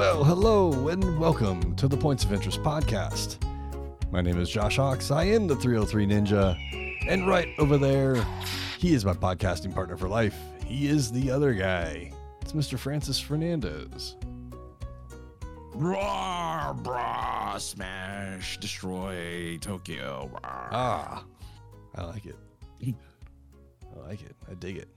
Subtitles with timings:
[0.00, 3.36] Well, hello and welcome to the Points of Interest podcast.
[4.10, 5.10] My name is Josh Hawks.
[5.10, 6.56] I am the 303 Ninja.
[7.06, 8.26] And right over there,
[8.78, 10.34] he is my podcasting partner for life.
[10.64, 12.12] He is the other guy.
[12.40, 12.78] It's Mr.
[12.78, 14.16] Francis Fernandez.
[15.74, 20.30] Roar, brah, smash, destroy Tokyo.
[20.42, 21.26] Ah,
[21.94, 22.36] I like it.
[22.82, 24.34] I like it.
[24.50, 24.88] I dig it.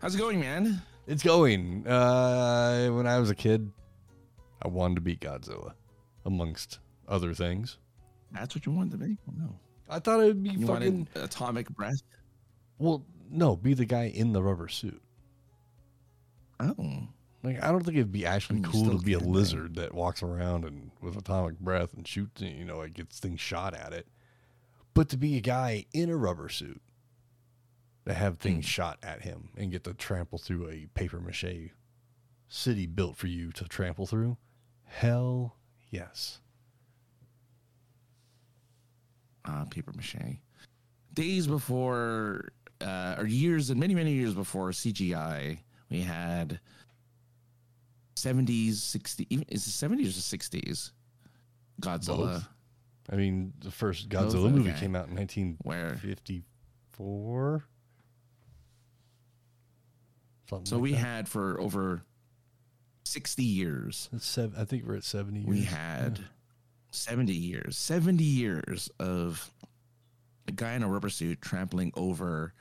[0.00, 0.80] How's it going, man?
[1.06, 1.86] It's going.
[1.86, 3.70] Uh, when I was a kid,
[4.62, 5.74] I wanted to beat Godzilla,
[6.24, 6.78] amongst
[7.08, 7.78] other things.
[8.32, 9.18] That's what you wanted to be?
[9.28, 9.58] Oh, no.
[9.88, 11.08] I thought it would be You fucking.
[11.14, 12.02] atomic breath?
[12.78, 15.00] Well, no, be the guy in the rubber suit.
[16.60, 17.08] Oh.
[17.42, 19.36] Like, I don't think it'd be actually I mean, cool to be a can, right?
[19.36, 23.40] lizard that walks around and with atomic breath and shoots, you know, like gets things
[23.40, 24.08] shot at it.
[24.94, 26.80] But to be a guy in a rubber suit
[28.06, 28.68] to have things Hmm.
[28.68, 31.70] shot at him and get to trample through a paper mache
[32.48, 34.36] city built for you to trample through,
[34.86, 35.56] hell
[35.90, 36.38] yes.
[39.44, 40.38] Uh, paper mache.
[41.14, 42.48] Days before,
[42.80, 45.58] uh, or years and many, many years before CGI,
[45.90, 46.58] we had
[48.16, 50.90] 70s, 60s, even, is it 70s or 60s?
[51.80, 52.16] Godzilla.
[52.34, 52.48] Both.
[53.10, 54.34] I mean, the first Both?
[54.34, 54.80] Godzilla movie Okay.
[54.80, 57.64] came out in Where 1954.
[60.50, 60.98] Something so like we that.
[60.98, 62.02] had for over
[63.06, 65.48] 60 years seven, I think we're at 70 years.
[65.48, 66.20] we had
[66.90, 69.50] 70 years 70 years of
[70.48, 72.52] a guy in a rubber suit trampling over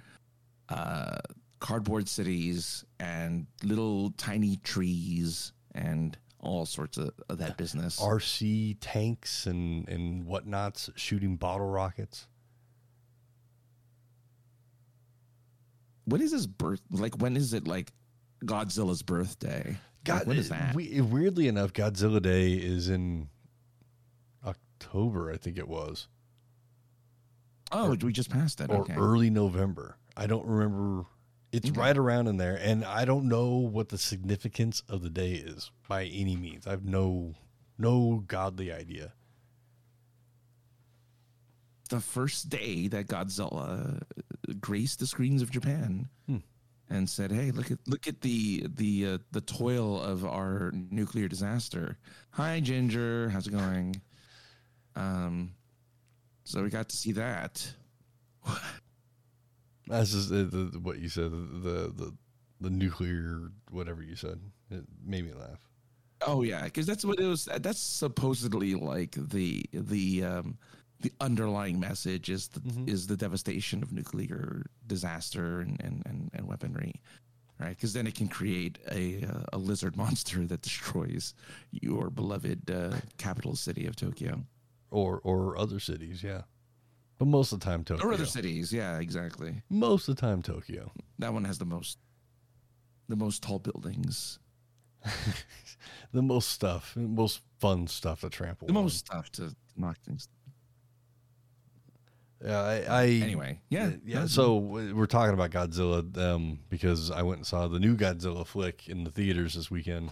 [0.70, 1.18] uh,
[1.60, 9.46] cardboard cities and little tiny trees and all sorts of, of that business RC tanks
[9.48, 12.28] and and whatnots shooting bottle rockets.
[16.06, 17.92] when is his birth like when is it like
[18.46, 23.30] godzilla's birthday God, like, when is that we- weirdly enough, Godzilla Day is in
[24.46, 26.08] October, I think it was,
[27.72, 29.98] oh we just passed it or okay early November.
[30.16, 31.06] I don't remember.
[31.52, 31.80] It's Okay.
[31.80, 35.72] right around in there, and I don't know what the significance of the day is
[35.88, 36.68] by any means.
[36.68, 37.36] I have no
[37.78, 39.14] no godly idea.
[41.90, 44.02] the first day that Godzilla
[44.60, 46.38] graced the screens of Japan Hmm.
[46.90, 51.28] And said, "Hey, look at look at the the uh, the toil of our nuclear
[51.28, 51.98] disaster."
[52.32, 54.02] Hi, Ginger, how's it going?
[54.96, 55.52] Um,
[56.44, 57.68] so we got to see that.
[59.88, 61.32] That's just uh, the, what you said.
[61.32, 62.14] The, the
[62.62, 64.40] the nuclear whatever you said.
[64.72, 65.60] It made me laugh.
[66.22, 67.48] Oh yeah, because that's what it was.
[67.60, 70.58] That's supposedly like the the um,
[71.02, 72.88] the underlying message is the Mhm.
[72.90, 77.02] is the devastation of nuclear disaster and and and, and weaponry,
[77.60, 77.76] right?
[77.76, 81.34] Because then it can create a uh, a lizard monster that destroys
[81.72, 84.46] your beloved uh, capital city of Tokyo
[84.90, 86.44] Or or other cities, yeah.
[87.18, 88.06] But most of the time Tokyo.
[88.08, 88.72] or other cities.
[88.74, 89.62] Yeah, exactly.
[89.70, 90.92] Most of the time Tokyo.
[91.20, 91.98] That one has the most
[93.08, 94.40] the most tall buildings,
[96.12, 98.68] the most stuff, most fun stuff to trample.
[98.68, 98.84] the on.
[98.84, 100.28] most stuff to knock things.
[102.44, 104.26] Yeah, I, I Anyway, yeah, yeah.
[104.28, 108.88] So we're talking about Godzilla um, because I went and saw the new Godzilla flick
[108.88, 110.12] in the theaters this weekend.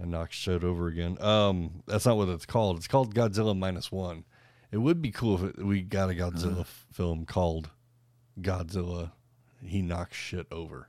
[0.00, 1.16] I knocked shit over again.
[1.22, 2.76] Um, that's not what it's called.
[2.78, 4.24] It's called Godzilla minus one.
[4.72, 6.60] It would be cool if it, we got a Godzilla Uh.
[6.62, 7.70] f- film called
[8.40, 9.12] Godzilla.
[9.62, 10.88] He knocks shit over.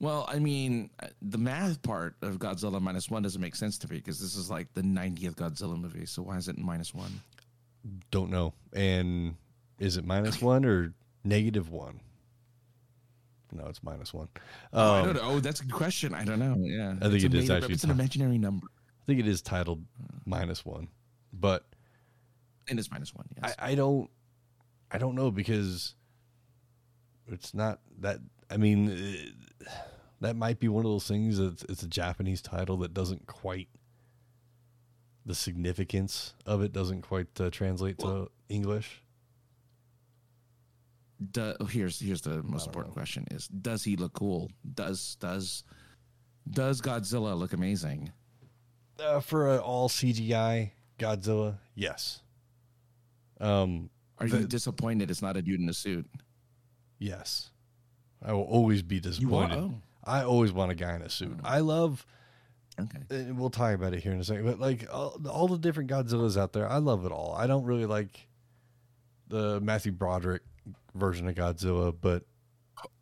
[0.00, 3.88] Well, I mean, uh, the math part of Godzilla minus one doesn't make sense to
[3.90, 6.06] me because this is like the 90th Godzilla movie.
[6.06, 7.20] So why is it minus one?
[8.10, 8.54] Don't know.
[8.72, 9.36] And
[9.78, 10.92] is it minus one or
[11.24, 12.00] negative one?
[13.52, 14.28] No, it's minus one.
[14.72, 15.20] I Um, don't know.
[15.22, 16.12] Oh, that's a good question.
[16.14, 16.56] I don't know.
[16.58, 19.42] Yeah, I think It's it is actually It's an imaginary number, I think it is
[19.42, 19.84] titled
[20.26, 20.88] minus one,
[21.32, 21.64] but
[22.68, 23.26] and it's minus one.
[23.40, 23.54] Yes.
[23.58, 24.10] I, I don't,
[24.90, 25.94] I don't know because
[27.28, 28.18] it's not that.
[28.50, 29.66] I mean, eh,
[30.20, 31.38] that might be one of those things.
[31.38, 33.68] That it's, it's a Japanese title that doesn't quite.
[35.26, 39.00] The significance of it doesn't quite uh, translate to English.
[41.30, 43.00] Do- oh, here's here's the most important know.
[43.00, 44.50] question: Is does he look cool?
[44.74, 45.64] Does does
[46.50, 48.12] does Godzilla look amazing?
[49.02, 52.20] Uh, for an all CGI Godzilla, yes.
[53.40, 56.06] Um, Are you The- disappointed it's not a dude in a suit?
[56.98, 57.50] yes.
[58.26, 59.58] I will always be disappointed.
[59.58, 61.38] Oh, I always want a guy in a suit.
[61.44, 62.06] I love
[62.80, 62.98] okay.
[63.10, 64.44] and we'll talk about it here in a second.
[64.44, 67.34] But like all, all the different Godzillas out there, I love it all.
[67.38, 68.28] I don't really like
[69.28, 70.42] the Matthew Broderick
[70.94, 72.24] version of Godzilla, but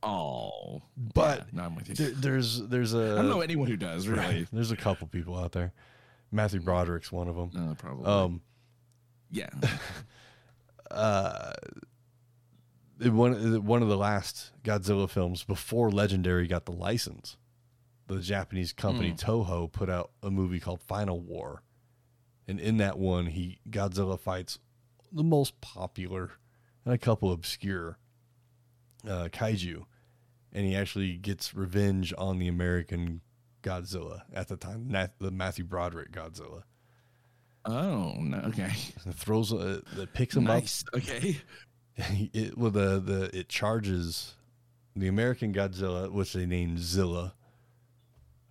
[0.03, 1.95] Oh, But yeah, no, I'm with you.
[1.95, 4.21] there, there's there's a I don't know anyone who does really.
[4.21, 5.73] right, there's a couple people out there.
[6.31, 7.51] Matthew Broderick's one of them.
[7.53, 8.07] No, probably.
[8.07, 8.41] Um,
[9.31, 9.51] yeah.
[10.91, 11.53] uh,
[13.01, 17.37] one one of the last Godzilla films before Legendary got the license.
[18.15, 21.63] The Japanese company Toho put out a movie called Final War,
[22.47, 24.59] and in that one, he Godzilla fights
[25.11, 26.33] the most popular
[26.85, 27.99] and a couple obscure
[29.07, 29.85] uh, kaiju,
[30.53, 33.21] and he actually gets revenge on the American
[33.63, 34.89] Godzilla at the time,
[35.19, 36.65] the Matthew Broderick Godzilla.
[37.65, 38.39] Oh no.
[38.49, 38.73] Okay.
[39.05, 40.65] And throws uh, that picks him up.
[40.95, 41.37] Okay.
[41.97, 44.35] it well the the it charges
[44.97, 47.35] the American Godzilla, which they named Zilla.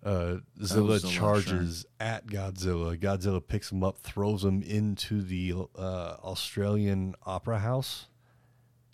[0.02, 2.98] Uh, Zilla, Zilla, charges at Godzilla.
[2.98, 8.08] Godzilla picks him up, throws him into the uh, Australian Opera House,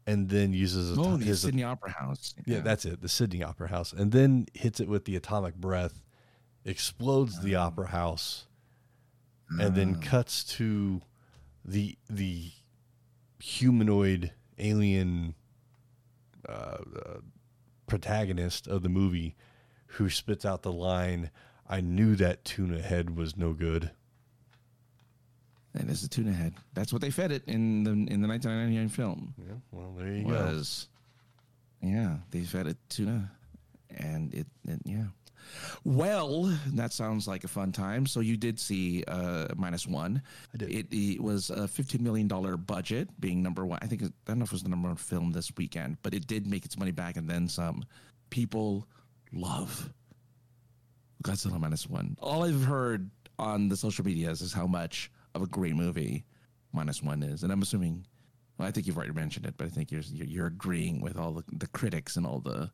[0.07, 2.35] and then uses a Oh, the Sydney Opera House.
[2.47, 6.03] yeah, that's it, the Sydney Opera House, and then hits it with the atomic breath,
[6.67, 8.47] explodes the opera house,
[9.59, 10.01] and then Oh.
[10.07, 11.01] cuts to
[11.65, 12.51] the the
[13.39, 15.35] humanoid alien
[16.47, 17.21] uh, uh,
[17.87, 19.37] protagonist of the movie
[19.93, 21.31] who spits out the line
[21.69, 23.91] i knew that tuna head was no good.
[25.75, 26.55] And That is a tuna head.
[26.75, 29.35] That's what they fed it in the in the 1999 film.
[29.39, 30.31] yeah well there you go.
[30.31, 30.89] Was
[31.83, 33.31] yeah they fed it tuna
[33.97, 35.05] and it, it yeah.
[35.85, 36.45] Well
[36.75, 38.07] that sounds like a fun time.
[38.07, 40.23] So you did see uh minus one.
[40.55, 40.71] I did.
[40.71, 43.79] it, it was a 15 million dollar budget being number one.
[43.83, 46.15] I think i don't know if it was the number one film this weekend but
[46.15, 47.85] it did make its money back and then some.
[48.31, 48.87] People
[49.33, 49.91] love
[51.23, 55.47] godzilla minus one all i've heard on the social medias is how much of a
[55.47, 56.25] great movie
[56.73, 58.05] minus one is and i'm assuming
[58.59, 61.33] well, I think you've already mentioned it, but I think you're you're, agreeing with all
[61.33, 62.71] the, the critics and all the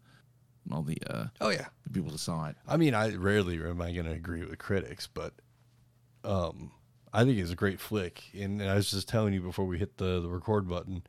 [0.65, 2.57] and all the uh, oh yeah the people who saw it.
[2.67, 5.35] I mean, I rarely am I going to agree with critics, but
[6.25, 6.73] um,
[7.13, 8.23] I think it's a great flick.
[8.33, 11.03] And, and I was just telling you before we hit the, the record button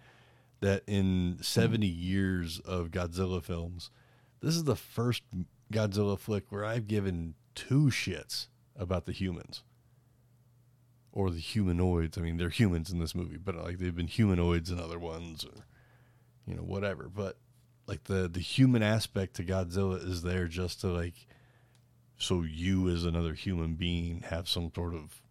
[0.60, 3.92] that in 70 years of Godzilla films,
[4.46, 5.24] this is the first
[5.74, 8.46] Godzilla flick where I've given two shits
[8.76, 9.64] about the humans
[11.12, 12.16] or the humanoids.
[12.16, 15.44] I mean, they're humans in this movie, but like they've been humanoids in other ones
[15.44, 15.66] or,
[16.46, 17.10] you know, whatever.
[17.10, 17.38] But
[17.88, 21.26] like the the human aspect to Godzilla is there just to like
[22.20, 25.24] so you as another human being have some sort of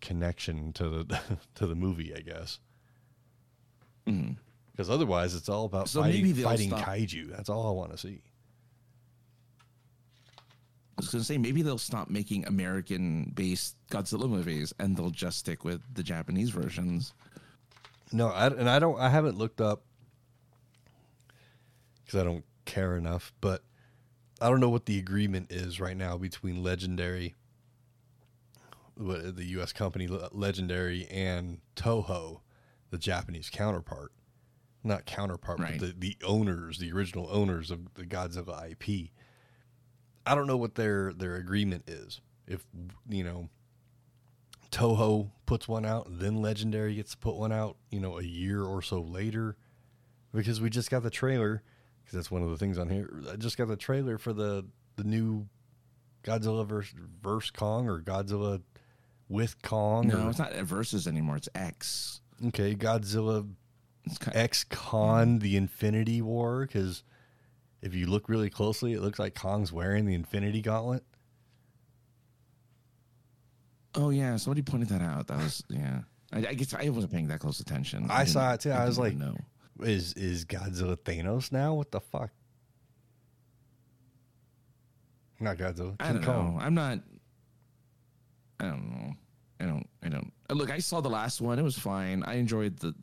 [0.00, 1.20] connection to the
[1.56, 2.58] to the movie, I guess.
[4.06, 4.38] Mhm.
[4.78, 7.28] Because otherwise, it's all about So fighting, fighting stop- kaiju.
[7.34, 8.20] That's all I want to see.
[9.58, 15.38] I was going to say maybe they'll stop making American-based Godzilla movies and they'll just
[15.40, 17.12] stick with the Japanese versions.
[18.12, 19.00] No, I, and I don't.
[19.00, 19.82] I haven't looked up
[22.04, 23.32] because I don't care enough.
[23.40, 23.64] But
[24.40, 27.34] I don't know what the agreement is right now between Legendary,
[28.96, 29.72] the U.S.
[29.72, 32.42] company Legendary, and Toho,
[32.90, 34.12] the Japanese counterpart.
[34.88, 35.78] Not counterpart, Right.
[35.78, 39.10] but the, the owners, the original owners of the Godzilla IP.
[40.26, 42.20] I don't know what their their agreement is.
[42.46, 42.66] If
[43.08, 43.48] you know,
[44.70, 48.62] Toho puts one out, then Legendary gets to put one out, you know, a year
[48.62, 49.56] or so later,
[50.34, 51.62] because we just got the trailer.
[52.04, 53.08] Because that's one of the things on here.
[53.30, 54.66] I just got the trailer for the
[54.96, 55.46] the new
[56.24, 58.60] Godzilla versus verse Kong or Godzilla
[59.28, 60.08] with Kong.
[60.08, 61.36] No, or- it's not versus anymore.
[61.36, 62.20] It's X.
[62.48, 63.46] okay, Godzilla
[64.16, 66.62] kind X Kong the Infinity War.
[66.66, 67.02] Because
[67.82, 71.04] if you look really closely, it looks like Kong's wearing the Infinity Gauntlet.
[73.94, 75.26] Oh yeah, somebody pointed that out.
[75.26, 76.00] That was yeah.
[76.32, 78.06] I, I guess I wasn't paying that close attention.
[78.10, 78.70] I saw it too.
[78.70, 79.36] I was like, no.
[79.80, 81.74] Is is Godzilla Thanos now?
[81.74, 82.30] What the fuck?
[85.40, 85.96] Not Godzilla.
[86.00, 86.54] I don't Kong.
[86.54, 86.60] know.
[86.60, 87.00] I'm not.
[88.60, 89.12] I don't know.
[89.60, 89.88] I don't.
[90.02, 90.32] I don't.
[90.48, 91.58] uh, Look, I saw the last one.
[91.58, 92.22] It was fine.
[92.22, 92.94] I enjoyed the.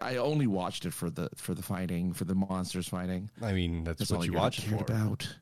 [0.00, 3.30] I, I only watched it for the for the fighting for the monsters fighting.
[3.42, 4.76] I mean, that's, That's what you watch for.
[4.76, 5.36] about.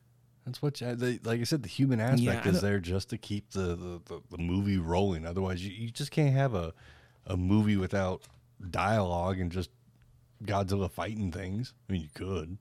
[0.45, 3.17] That's what, you, the, like I said, the human aspect I is there just to
[3.17, 5.25] keep the, the, the, the movie rolling.
[5.25, 6.73] Otherwise, you, you just can't have a,
[7.25, 8.23] a movie without
[8.69, 9.69] dialogue and just
[10.43, 11.73] Godzilla fighting things.
[11.87, 12.57] I mean, you could,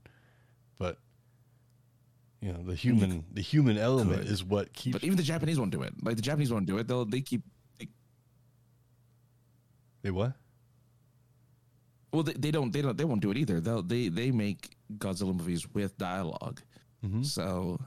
[0.79, 0.99] but
[2.41, 4.31] you know, the human the human element could.
[4.31, 4.93] is what keeps.
[4.93, 5.93] But even the Japanese won't do it.
[6.03, 6.87] Like the Japanese won't do it.
[6.87, 7.43] They'll they keep.
[10.03, 10.33] They, they what?
[12.13, 12.73] well, they, they don't.
[12.73, 12.97] They don't.
[12.97, 13.61] They won't do it either.
[13.61, 16.61] They'll they they make Godzilla movies with dialogue.
[17.05, 17.25] Mhm.
[17.25, 17.81] So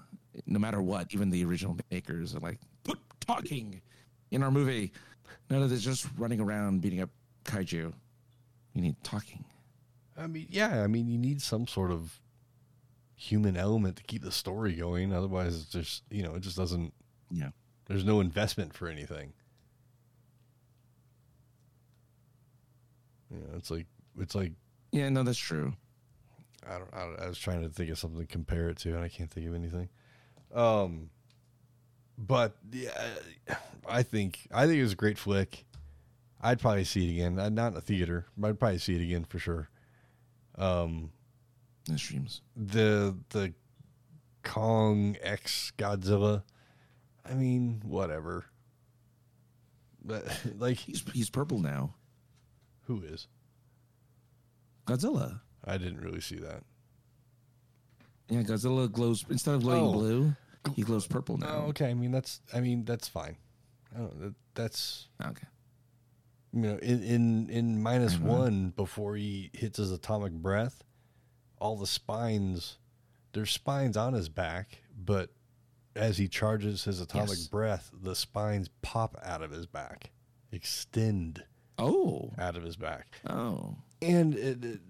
[0.46, 3.82] no matter what, even the original makers are like put talking
[4.32, 4.92] in our movie.
[5.50, 7.10] None of this just running around beating up
[7.46, 7.94] kaiju.
[8.74, 9.46] You need talking.
[10.18, 12.20] I mean, yeah, I mean, you need some sort of
[13.16, 15.14] human element to keep the story going.
[15.14, 16.94] Otherwise, it's just you know, it just doesn't.
[17.30, 17.50] Yeah.
[17.86, 19.34] There's no investment for anything.
[23.32, 23.86] You know, it's like
[24.20, 24.52] it's like
[24.92, 25.74] Yeah, no, that's true.
[26.68, 27.20] I don't, I don't.
[27.20, 29.48] I was trying to think of something to compare it to, and I can't think
[29.48, 29.90] of anything.
[30.54, 31.10] Um,
[32.18, 32.90] but yeah,
[33.88, 35.66] I think I think it was a great flick.
[36.42, 37.40] I'd probably see it again.
[37.40, 39.70] Uh, Not in a theater, but I'd probably see it again for sure.
[40.58, 41.12] Um,
[41.88, 42.42] The streams.
[42.56, 43.54] the the
[44.44, 46.44] Kong X Godzilla.
[47.28, 48.46] I mean, whatever.
[50.04, 50.26] But
[50.58, 51.94] like, He's he's purple now.
[52.86, 53.28] Who is?
[54.86, 55.42] Godzilla.
[55.64, 56.64] I didn't really see that.
[58.30, 59.94] Yeah, Godzilla glows instead of glowing Oh.
[59.94, 60.36] blue,
[60.76, 61.56] he glows purple Oh, now.
[61.68, 61.90] okay.
[61.90, 62.42] I mean, that's.
[62.54, 63.38] I mean, that's fine.
[63.96, 65.48] I don't, that, that's Okay.
[66.54, 70.84] you know in in in minus one before he hits his atomic breath
[71.60, 72.78] all the spines
[73.34, 75.30] there's spines on his back but
[75.96, 77.48] as he charges his atomic Yes.
[77.48, 80.12] breath the spines pop out of his back
[80.52, 81.44] extend
[81.78, 82.32] Oh.
[82.38, 83.76] out of his back Oh.
[84.02, 84.82] and it, it-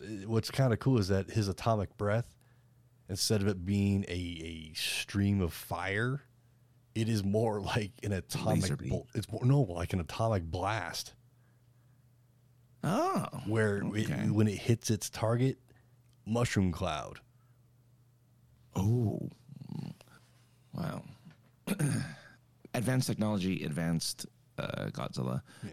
[0.00, 2.28] it- what's kind of cool is that his atomic breath
[3.08, 6.22] instead of it being a, a stream of fire
[6.94, 11.14] it is more like an atomic bl- it's more, no like an atomic blast
[12.84, 13.26] Oh.
[13.46, 14.28] where Okay.
[14.30, 15.58] when it hits its target,
[16.24, 17.18] mushroom cloud.
[18.76, 19.28] Oh.
[20.72, 21.02] Wow.
[22.74, 24.26] advanced technology, advanced
[24.58, 25.42] uh, Godzilla.
[25.64, 25.70] Yeah.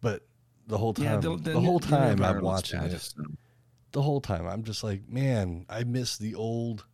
[0.00, 0.26] But
[0.66, 3.14] the whole time, Yeah, the, the, whole time I'm watching it,
[3.92, 6.84] the whole time I'm just like, man, I miss the old,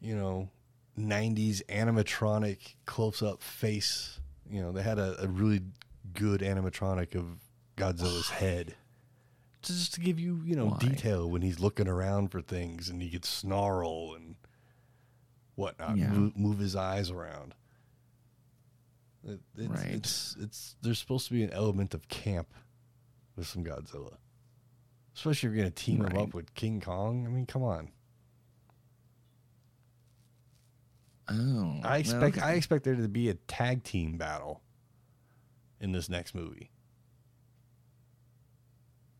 [0.00, 0.50] you know,
[0.98, 4.20] '90s animatronic close-up face.
[4.48, 5.60] You know, they had a, a really
[6.12, 7.24] good animatronic of
[7.76, 8.74] Godzilla's head.
[9.62, 10.78] Just to give you, you know, Why?
[10.78, 14.34] detail when he's looking around for things and he could snarl and
[15.54, 16.08] whatnot, Yeah.
[16.08, 17.54] move, move his eyes around.
[19.24, 19.86] It, it's, Right.
[19.86, 22.52] it's it's there's supposed to be an element of camp
[23.36, 24.16] with some Godzilla,
[25.14, 27.26] especially if you're going to team him up with King Kong.
[27.26, 27.90] I mean, come on.
[31.28, 31.80] Oh.
[31.84, 34.60] I expect well, I expect there to be a tag team battle
[35.80, 36.70] in this next movie,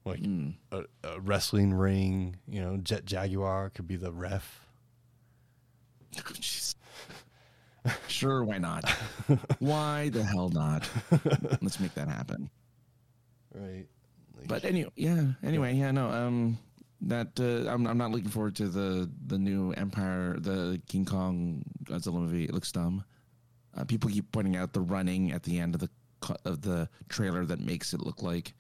[0.05, 0.51] like hmm.
[0.73, 2.37] a, a wrestling ring.
[2.49, 4.67] You know, Jet Jaguar could be the ref.
[8.23, 8.89] Sure, why not?
[9.59, 10.89] why the hell not?
[11.61, 12.49] Let's make that happen.
[13.53, 13.87] Right.
[14.39, 15.33] Like, But anyway, yeah.
[15.43, 15.91] Anyway, yeah.
[15.91, 16.09] No.
[16.09, 16.59] Um,
[17.01, 21.65] that uh, I'm I'm not looking forward to the the new Empire, the King Kong
[21.83, 22.45] Godzilla movie.
[22.45, 23.05] It looks dumb.
[23.77, 25.91] Uh, people keep pointing out the running at the end of the
[26.45, 28.55] of the trailer that makes it look like.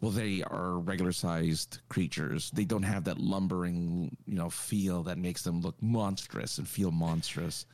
[0.00, 2.50] Well, they are regular sized creatures.
[2.50, 6.90] They don't have that lumbering, you know, feel that makes them look monstrous and feel
[6.90, 7.64] monstrous.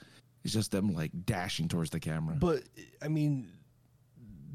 [0.49, 2.35] It's just them like dashing towards the camera.
[2.35, 2.63] But
[3.03, 3.51] I mean,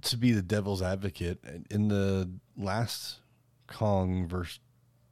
[0.01, 1.37] to be the devil's advocate,
[1.69, 3.19] in the last
[3.67, 4.59] Kong versus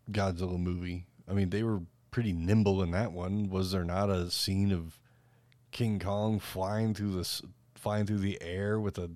[0.10, 3.48] Godzilla movie, I mean, they were pretty nimble in that one.
[3.52, 5.00] Was there not a scene of
[5.70, 7.42] King Kong flying through the
[7.76, 9.12] flying through the air with a,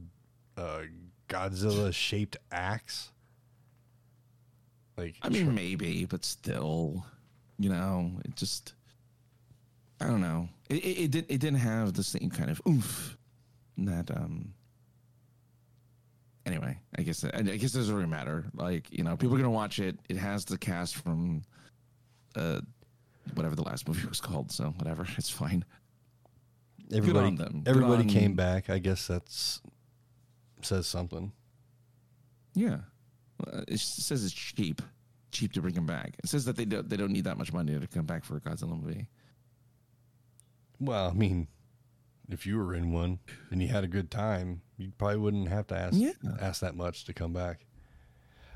[0.58, 0.84] a
[1.28, 3.10] Godzilla shaped axe?
[4.96, 7.08] Like, I mean, maybe, but still,
[7.58, 8.76] you know, it just,
[10.00, 10.50] I don't know.
[10.70, 11.26] It, it, it did.
[11.30, 13.18] It didn't have the same kind of oomph
[13.78, 14.10] that.
[14.12, 14.54] um
[16.46, 18.46] Anyway, I guess I, I guess it doesn't really matter.
[18.54, 19.98] Like you know, people are gonna watch it.
[20.10, 21.42] It has the cast from,
[22.36, 22.62] uh,
[23.34, 24.52] whatever the last movie was called.
[24.52, 25.66] So whatever, it's fine.
[26.94, 27.62] everybody, on them.
[27.64, 28.70] Good everybody on- came back.
[28.70, 29.60] I guess that's
[30.62, 31.32] says something.
[32.54, 32.78] Yeah,
[33.68, 34.82] it says it's cheap,
[35.32, 36.16] cheap to bring them back.
[36.24, 38.38] It says that they don't they don't need that much money to come back for
[38.38, 39.08] a Godzilla movie.
[40.80, 41.48] Well, I mean,
[42.30, 43.20] if you were in one
[43.52, 46.12] and you had a good time, you probably wouldn't have to ask Yeah.
[46.40, 47.66] ask that much to come back.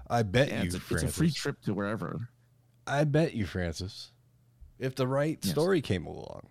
[0.10, 2.30] I bet Yeah, you, it's, a, it's a free trip to wherever.
[2.88, 4.12] I bet you, Francis,
[4.80, 5.52] if the right Yes.
[5.52, 6.50] story came along,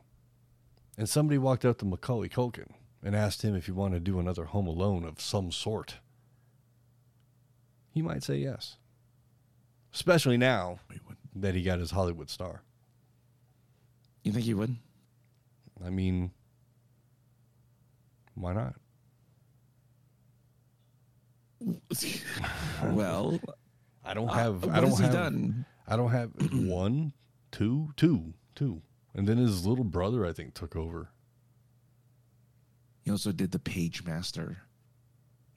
[0.97, 2.71] and somebody walked up to Macaulay Culkin
[3.03, 5.99] and asked him if he wanted to do another Home Alone of some sort,
[7.91, 8.77] he might say yes.
[9.93, 10.79] Especially now
[11.35, 12.63] that he got his Hollywood star.
[14.23, 14.77] You think he would?
[15.85, 16.31] I mean,
[18.35, 18.75] why not?
[22.93, 23.39] well,
[24.05, 24.65] I don't have.
[24.65, 25.13] uh, I don't has he have.
[25.13, 25.65] done?
[25.87, 27.13] I don't have one,
[27.51, 28.83] two, two, two,
[29.15, 31.11] and then his little brother, I think, took over.
[33.03, 34.57] He also did the Pagemaster.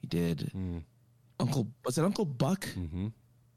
[0.00, 0.82] He did Mm,
[1.38, 1.68] Uncle.
[1.84, 2.64] Was it Uncle Buck?
[2.70, 3.08] hmm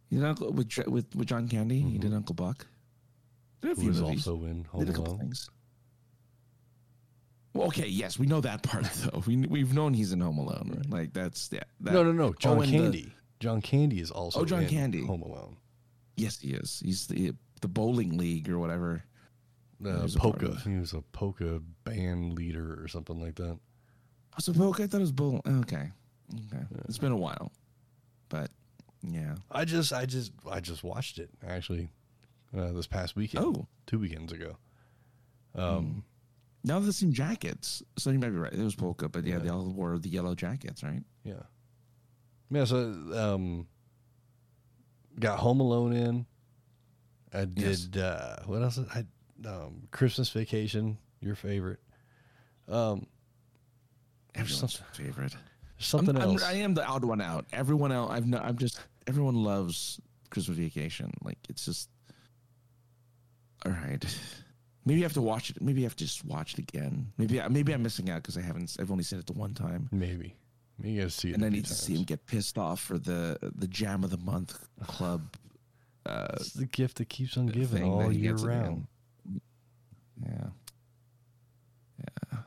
[0.10, 1.82] He did Uncle with with with John Candy.
[1.82, 2.68] He did Uncle Buck.
[3.62, 4.28] Did a Who was movies.
[4.28, 5.20] also in Home did a couple Alone.
[5.20, 5.50] things.
[7.56, 9.24] Well, okay, yes, we know that part though.
[9.26, 10.84] We we've known he's in Home Alone.
[10.90, 11.62] Like that's yeah.
[11.80, 12.34] That, No, no, no.
[12.34, 13.12] John Oh, and the- Candy.
[13.40, 15.06] John Candy is also Oh, John in Candy.
[15.06, 15.58] Home Alone.
[16.18, 16.82] yes, he is.
[16.84, 19.04] He's the the bowling league or whatever.
[19.86, 20.56] Uh, He's polka.
[20.64, 23.58] He was a polka band leader or something like that.
[23.58, 25.42] Oh, so okay, I thought it was bowl.
[25.48, 25.92] Okay,
[26.34, 26.64] okay.
[26.88, 27.52] It's been a while,
[28.30, 28.52] but
[29.02, 29.36] yeah.
[29.52, 31.90] I just, I just, I just watched it actually
[32.58, 33.46] uh, this past weekend.
[33.46, 34.58] Oh, two weekends ago.
[35.56, 36.04] Um,
[36.66, 38.52] Now they're the same jackets, so you might be right.
[38.52, 39.40] It was polka, but yeah, Yeah.
[39.40, 41.04] they all wore the yellow jackets, right?
[41.24, 41.44] yeah,
[42.50, 42.66] yeah.
[42.66, 42.78] So,
[43.14, 43.68] um,
[45.20, 46.26] got Home Alone in.
[47.34, 47.82] I Yes.
[47.82, 48.02] did.
[48.02, 48.80] Uh, what else?
[48.80, 49.06] I
[49.48, 50.98] um, Christmas Vacation.
[51.22, 51.80] Your favorite.
[52.68, 53.06] Um,
[54.34, 55.36] Everyone's something, favorite.
[55.78, 56.44] something I'm, I'm- else.
[56.44, 57.46] I am the odd one out.
[57.54, 60.00] Everyone else, I've no, I'm just everyone loves
[60.32, 61.12] Christmas Vacation.
[61.24, 61.90] Like it's just
[63.66, 64.04] all right.
[64.86, 65.62] Maybe you have to watch it.
[65.62, 67.12] Maybe you have to just watch it again.
[67.18, 68.76] Maybe I- maybe I'm missing out because I haven't.
[68.80, 70.36] I've only seen it the one time, Maybe.
[70.78, 71.36] Maybe you got to see it.
[71.36, 74.18] and I need to see him get pissed off for the the Jam of the
[74.18, 75.22] Month club.
[76.06, 78.88] Uh, It's the gift that keeps on giving all year gets at the round.
[80.24, 80.48] yeah,
[82.00, 82.40] yeah.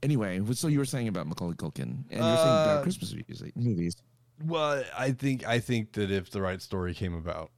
[0.00, 3.12] Anyway, so you were saying about Macaulay Culkin, and you were saying Uh, about Christmas
[3.12, 3.42] movies.
[3.56, 3.96] movies.
[4.44, 7.50] Well, I think I think that if the right story came about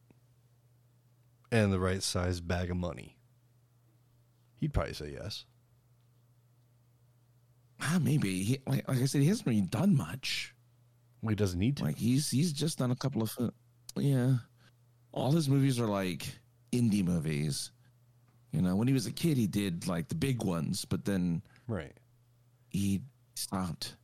[1.52, 3.18] and the right size bag of money,
[4.60, 5.44] he'd probably say yes.
[7.80, 8.42] Ah, maybe.
[8.42, 10.54] He, like, like I said, he hasn't really done much.
[11.22, 11.84] Well, he doesn't need to.
[11.84, 13.36] Like he's he's just done a couple of,
[13.96, 14.34] yeah.
[15.12, 16.26] All his movies are like
[16.72, 17.72] indie movies.
[18.52, 21.42] You know, when he was a kid, he did like the big ones, but then
[21.68, 21.92] right.
[22.68, 23.02] he
[23.34, 23.96] stopped.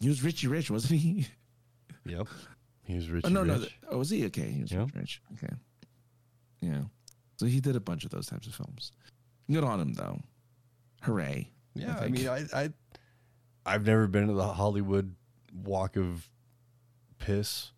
[0.00, 1.26] He was Richie Rich, wasn't he?
[2.06, 2.28] Yep.
[2.82, 3.24] He was rich.
[3.24, 3.60] oh no, rich.
[3.82, 3.88] no.
[3.92, 4.50] Oh, was he okay?
[4.50, 4.80] He was Yeah.
[4.80, 5.22] Rich Rich.
[5.32, 5.54] Okay.
[6.60, 6.82] Yeah.
[7.38, 8.92] So he did a bunch of those types of films.
[9.50, 10.20] Good on him, though.
[11.02, 11.50] Hooray!
[11.74, 12.16] Yeah, I, think.
[12.18, 12.68] mean, I, I,
[13.66, 15.14] I've never been to the Hollywood
[15.52, 16.28] Walk of
[17.18, 17.72] Piss.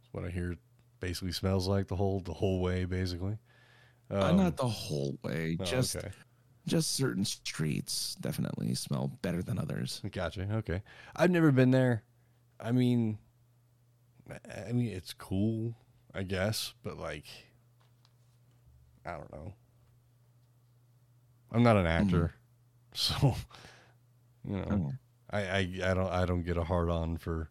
[0.00, 0.56] That's what I hear.
[1.00, 2.86] Basically, smells like the whole the whole way.
[2.86, 3.36] Basically,
[4.10, 5.56] Uh, Um, not the whole way.
[5.60, 6.08] oh, just okay.
[6.66, 10.00] just certain streets definitely smell better than others.
[10.10, 10.48] Gotcha.
[10.50, 10.82] Okay.
[11.14, 12.02] I've never been there.
[12.58, 13.18] I mean,
[14.30, 15.76] I- I mean, it's cool,
[16.14, 17.26] I guess, but like,
[19.04, 19.52] I don't know.
[21.54, 22.34] I'm not an actor,
[22.94, 23.22] mm-hmm.
[23.22, 23.34] so
[24.46, 24.92] you know, Oh.
[25.30, 27.48] I, I I don't I don't get a hard on for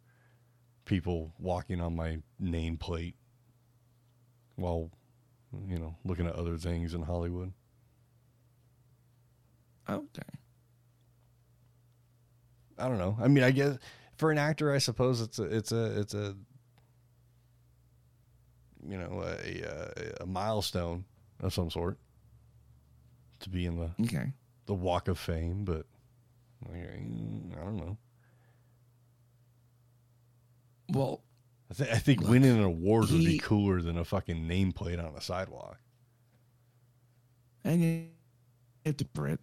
[0.85, 3.13] people walking on my nameplate
[4.55, 4.91] while
[5.67, 7.53] you know looking at other things in Hollywood.
[9.89, 10.21] Okay.
[12.77, 13.17] I don't know.
[13.21, 13.77] I mean, I guess
[14.17, 16.35] for an actor, I suppose it's a it's a it's a
[18.85, 21.05] you know a a, a milestone
[21.39, 21.97] of some sort
[23.43, 24.31] to be in the Okay.
[24.65, 25.85] the Walk of Fame, but
[26.65, 26.75] I
[27.63, 27.97] don't know.
[30.89, 31.21] Well,
[31.71, 35.15] I, th- I think winning an award would be cooler than a fucking nameplate on
[35.15, 35.77] a sidewalk.
[37.63, 38.05] and you
[38.85, 39.37] have to.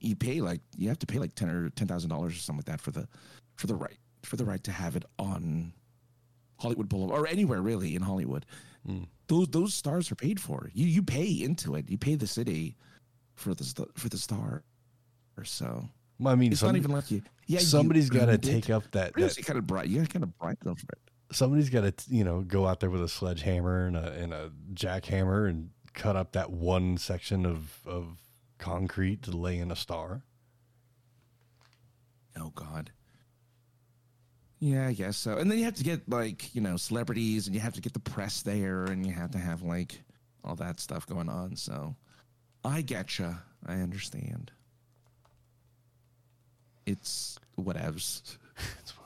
[0.00, 2.64] You pay like you have to pay like ten or ten thousand dollars or something
[2.66, 3.06] like that for the
[3.54, 5.72] for the right for the right to have it on
[6.58, 8.46] Hollywood Boulevard or anywhere really in Hollywood.
[8.88, 9.06] Mm.
[9.28, 10.70] Those those stars are paid for.
[10.74, 11.88] You you pay into it.
[11.88, 12.76] You pay the city
[13.36, 14.64] for the st- for the star.
[15.38, 17.22] Or so Well, I mean, it's not even like you.
[17.46, 18.42] Yeah, somebody's got to it.
[18.42, 19.86] take up that, that you kind of bright.
[19.88, 21.34] You kind of bright them for it.
[21.34, 24.50] somebody's got to you know go out there with a sledgehammer and a and a
[24.74, 28.18] jackhammer and cut up that one section of of
[28.58, 30.22] concrete to lay in a star.
[32.38, 32.90] Oh God.
[34.58, 35.36] Yeah, I guess so.
[35.36, 37.92] And then you have to get like you know celebrities, and you have to get
[37.92, 40.00] the press there, and you have to have like
[40.44, 41.56] all that stuff going on.
[41.56, 41.94] So
[42.66, 43.38] I getcha.
[43.64, 44.52] I understand.
[46.84, 48.36] It's whatevs.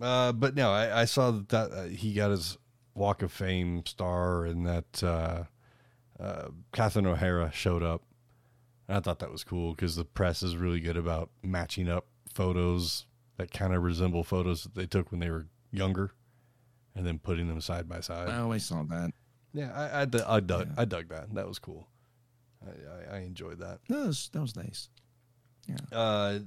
[0.00, 2.58] Uh, but no, I, I saw that, uh, he got his
[2.94, 5.44] Walk of Fame star, and that uh,
[6.18, 8.02] uh, Catherine O'Hara showed up.
[8.88, 12.06] And I thought that was cool because the press is really good about matching up
[12.34, 16.12] photos that kind of resemble photos that they took when they were younger,
[16.96, 18.28] and then putting them side by side.
[18.28, 19.12] I always saw that.
[19.54, 21.32] Yeah, I I, I dug I dug that.
[21.34, 21.86] That was cool.
[22.66, 23.80] I, I, enjoyed that.
[23.88, 24.88] That was that was nice.
[25.92, 26.40] Uh,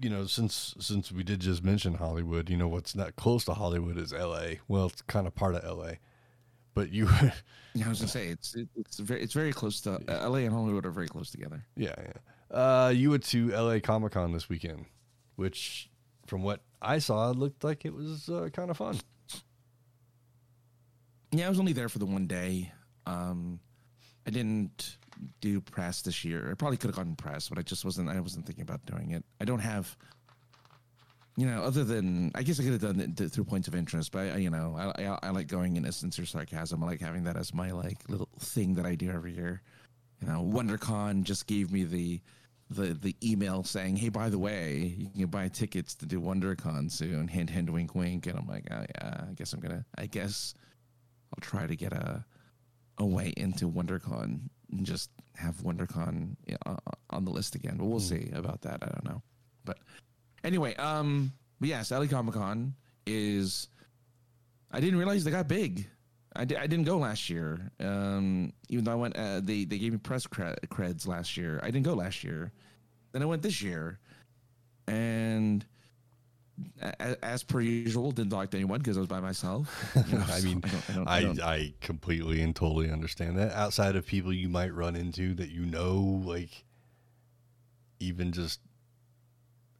[0.00, 3.54] you know, since since we did just mention Hollywood, you know what's not close to
[3.54, 4.60] Hollywood is L.A.
[4.68, 5.98] Well, it's kind of part of L.A.
[6.74, 7.08] But you,
[7.74, 10.44] Yeah, I was gonna say it's it, it's very it's very close to uh, L.A.
[10.44, 11.64] and Hollywood are very close together.
[11.76, 12.12] yeah, yeah.
[12.50, 13.80] Uh, you went to L.A.
[13.80, 14.86] Comic Con this weekend,
[15.36, 15.90] which,
[16.26, 18.98] from what I saw, looked like it was uh, kind of fun.
[21.30, 22.72] Yeah, I was only there for the one day.
[23.04, 23.60] Um,
[24.28, 24.98] I didn't
[25.40, 26.50] do press this year.
[26.50, 28.10] I probably could have gotten press, but I just wasn't.
[28.10, 29.24] I wasn't thinking about doing it.
[29.40, 29.96] I don't have,
[31.38, 34.12] you know, other than I guess I could have done it through points of interest.
[34.12, 36.84] But I, you know, I, I, I like going in a sincere sarcasm.
[36.84, 39.62] I like having that as my like little thing that I do every year.
[40.20, 42.20] You know, WonderCon just gave me the
[42.68, 46.90] the the email saying, "Hey, by the way, you can buy tickets to do WonderCon
[46.92, 48.26] soon." Hint, hint, wink, wink.
[48.26, 49.86] And I'm like, "Oh yeah, I guess I'm gonna.
[49.96, 50.52] I guess
[51.32, 52.26] I'll try to get a
[52.98, 56.36] a way into WonderCon and just have WonderCon
[57.10, 57.76] on the list again.
[57.76, 58.08] But we'll mm.
[58.08, 58.82] see about that.
[58.82, 59.22] I don't know.
[59.64, 59.78] But
[60.44, 62.74] anyway, um, but yes, LA Comic Con
[63.06, 63.68] is.
[64.70, 65.86] I didn't realize they got big.
[66.36, 67.72] I didn't go last year.
[67.80, 71.58] Um, even though I went, uh, they they gave me press creds last year.
[71.62, 72.52] I didn't go last year.
[73.12, 73.98] Then I went this year,
[74.86, 75.64] and
[77.22, 79.92] as per usual, didn't talk to anyone because I was by myself.
[79.94, 81.40] You know, I mean, I, don't, I, don't, I, don't.
[81.40, 83.52] I, completely and totally understand that.
[83.52, 86.64] Outside of people you might run into that you know, like
[88.00, 88.60] even just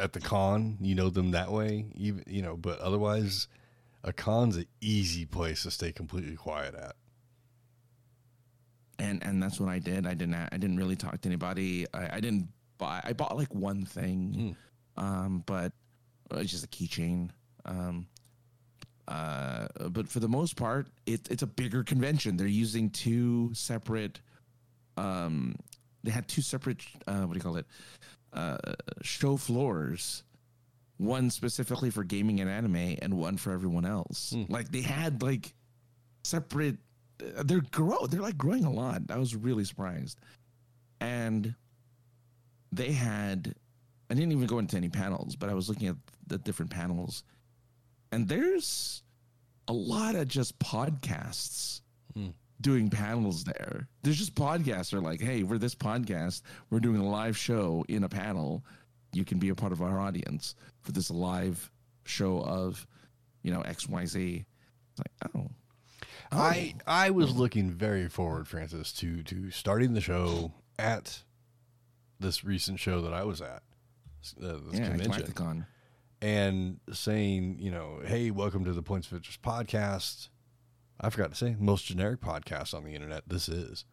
[0.00, 1.86] at the con, you know them that way.
[1.96, 3.48] Even you know, but otherwise,
[4.04, 6.96] a con's an easy place to stay completely quiet at.
[8.98, 10.06] And and that's what I did.
[10.06, 11.86] I didn't I didn't really talk to anybody.
[11.94, 13.00] I, I didn't buy.
[13.04, 14.56] I bought like one thing,
[14.98, 15.02] mm.
[15.02, 15.72] um, but
[16.44, 17.30] just a keychain.
[17.64, 18.06] Um,
[19.08, 22.36] uh, but for the most part, it, it's a bigger convention.
[22.36, 24.20] They're using two separate.
[24.98, 25.56] Um,
[26.04, 26.82] they had two separate.
[27.06, 27.66] Uh, what do you call it?
[28.32, 28.58] Uh,
[29.02, 30.24] show floors.
[30.98, 34.34] One specifically for gaming and anime, and one for everyone else.
[34.36, 34.50] Mm.
[34.50, 35.54] Like they had like
[36.24, 36.76] separate.
[37.22, 38.06] Uh, they're grow.
[38.06, 39.02] They're like growing a lot.
[39.08, 40.18] I was really surprised,
[41.00, 41.54] and
[42.72, 43.54] they had.
[44.10, 45.96] I didn't even go into any panels, but I was looking at
[46.28, 47.24] the different panels,
[48.12, 49.02] and there's
[49.68, 51.82] a lot of just podcasts
[52.14, 52.28] hmm.
[52.60, 53.86] doing panels there.
[54.02, 56.42] There's just podcasts are like, hey, we're this podcast.
[56.70, 58.64] We're doing a live show in a panel.
[59.12, 61.70] You can be a part of our audience for this live
[62.04, 62.86] show of,
[63.42, 64.44] you know, X Y Z.
[64.90, 65.50] It's like, oh.
[66.32, 66.38] oh.
[66.38, 71.22] I I was looking very forward, Francis, to to starting the show at
[72.20, 73.62] this recent show that I was at.
[74.42, 75.32] Uh, this yeah, convention
[76.20, 80.28] and saying, you know, hey, welcome to the Points of Interest podcast.
[81.00, 83.22] I forgot to say, most generic podcast on the internet.
[83.26, 83.85] This is.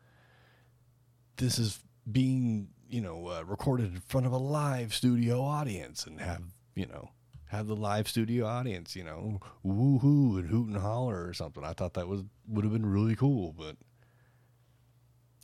[1.38, 6.20] This is being, you know, uh, recorded in front of a live studio audience and
[6.20, 7.10] have, you know,
[7.48, 11.64] have the live studio audience, you know, woohoo and hoot and holler or something.
[11.64, 13.76] I thought that was would have been really cool, but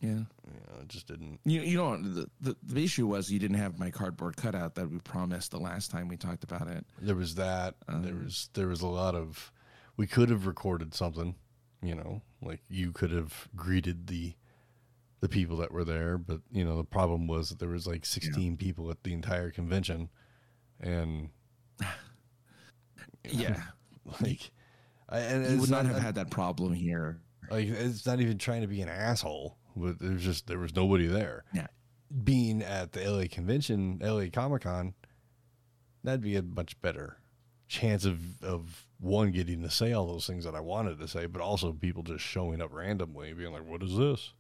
[0.02, 1.40] yeah, you know, it just didn't.
[1.46, 4.90] You you know the, the, the issue was you didn't have my cardboard cutout that
[4.90, 6.86] we promised the last time we talked about it.
[7.00, 7.76] There was that.
[7.88, 9.52] Um, there was there was a lot of.
[9.98, 11.36] We could have recorded something,
[11.84, 14.34] you know, like you could have greeted the
[15.20, 18.04] the people that were there, but you know the problem was that there was like
[18.04, 18.58] 16 yeah.
[18.58, 20.10] people at the entire convention,
[20.80, 21.30] and
[23.30, 23.62] yeah,
[24.22, 24.50] like
[25.08, 27.22] I, and you would not, not have had that problem here.
[27.52, 31.08] Like it's not even trying to be an asshole but there's just there was nobody
[31.08, 31.44] there.
[31.54, 31.68] Yeah.
[32.24, 34.94] Being at the LA convention, LA Comic Con,
[36.04, 37.18] that'd be a much better
[37.68, 41.26] chance of of one getting to say all those things that I wanted to say,
[41.26, 44.34] but also people just showing up randomly, being like, "What is this?"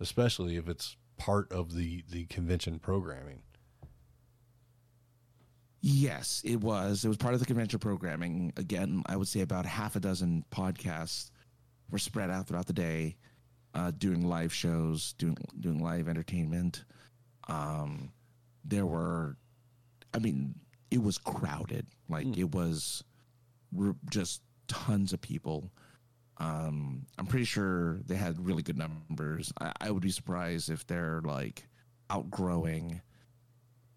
[0.00, 3.42] Especially if it's part of the the convention programming.
[5.80, 7.04] Yes, it was.
[7.04, 8.52] It was part of the convention programming.
[8.56, 11.30] Again, I would say about half a dozen podcasts
[11.90, 13.16] were spread out throughout the day
[13.74, 16.84] uh, doing live shows, doing doing live entertainment.
[17.48, 18.12] Um,
[18.64, 19.36] there were,
[20.12, 20.54] I mean,
[20.90, 21.86] it was crowded.
[22.08, 22.38] Like mm.
[22.38, 23.04] it was
[23.72, 25.70] re- just tons of people.
[26.38, 29.52] Um, I'm pretty sure they had really good numbers.
[29.60, 31.66] I, I would be surprised if they're like
[32.10, 33.00] outgrowing.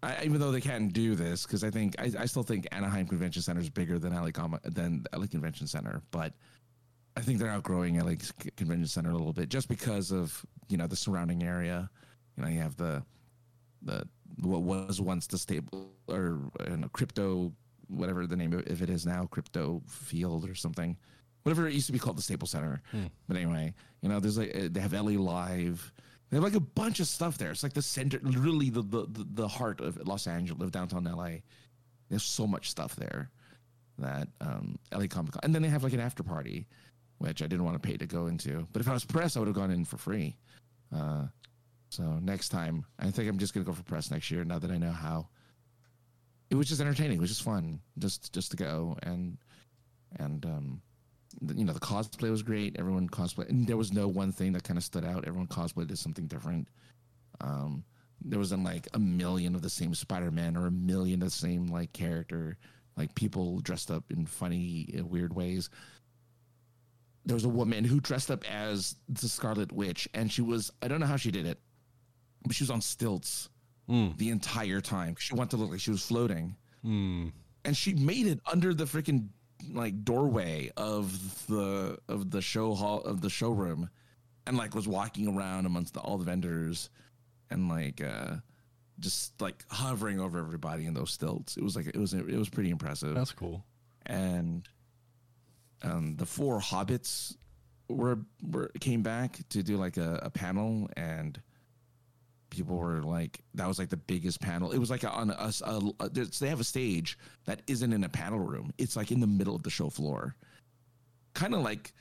[0.02, 3.06] I, even though they can't do this, because I think I, I, still think Anaheim
[3.06, 6.34] Convention Center is bigger than LA Com- than LA Convention Center, but
[7.16, 8.14] I think they're outgrowing LA
[8.56, 11.90] Convention Center a little bit just because of you know the surrounding area.
[12.36, 13.02] You know, you have the
[13.82, 14.06] the
[14.40, 17.52] what was once the stable or you know, crypto,
[17.88, 20.96] whatever the name of it, if it is now, crypto field or something,
[21.42, 22.82] whatever it used to be called, the Staples Center.
[22.90, 23.06] Hmm.
[23.28, 25.92] But anyway, you know, there's like they have LA Live.
[26.30, 27.50] They have like a bunch of stuff there.
[27.50, 31.40] It's like the center, literally the the the heart of Los Angeles, of downtown LA.
[32.08, 33.30] There's so much stuff there
[33.98, 36.66] that um, LA Comic Con, and then they have like an after party
[37.22, 38.66] which I didn't want to pay to go into.
[38.72, 40.36] But if I was press, I would have gone in for free.
[40.94, 41.26] Uh,
[41.88, 44.44] so next time, I think I'm just gonna go for press next year.
[44.44, 45.28] Now that I know how,
[46.50, 47.18] it was just entertaining.
[47.18, 49.38] It was just fun, just just to go and
[50.16, 50.82] and um,
[51.40, 52.76] the- you know the cosplay was great.
[52.78, 55.24] Everyone cosplay, and there was no one thing that kind of stood out.
[55.26, 56.68] Everyone cosplayed did something different.
[57.40, 57.84] Um,
[58.24, 61.66] there wasn't like a million of the same Spider-Man or a million of the same
[61.66, 62.56] like character.
[62.96, 65.70] Like people dressed up in funny, uh, weird ways.
[67.24, 70.98] There was a woman who dressed up as the Scarlet Witch, and she was—I don't
[71.00, 71.58] know how she did it,
[72.44, 73.48] but she was on stilts
[73.88, 74.16] Mm.
[74.16, 75.16] the entire time.
[75.18, 76.54] She wanted to look like she was floating
[76.84, 77.32] Mm.
[77.64, 79.28] and she made it under the freaking
[79.72, 83.88] like doorway of the of the show hall of the showroom
[84.46, 86.90] and like was walking around amongst the, all the vendors
[87.50, 88.36] and like uh
[89.00, 92.48] just like hovering over everybody in those stilts it was like it was it was
[92.48, 93.64] pretty impressive That's cool.
[94.06, 94.68] and
[95.82, 97.36] um the four hobbits
[97.88, 101.40] were were came back to do like a, a panel and
[102.50, 104.72] people were like that was like the biggest panel.
[104.72, 105.62] It was like on us
[106.40, 108.72] they have a stage that isn't in a panel room.
[108.78, 110.36] It's like in the middle of the show floor.
[111.34, 111.92] Kind of like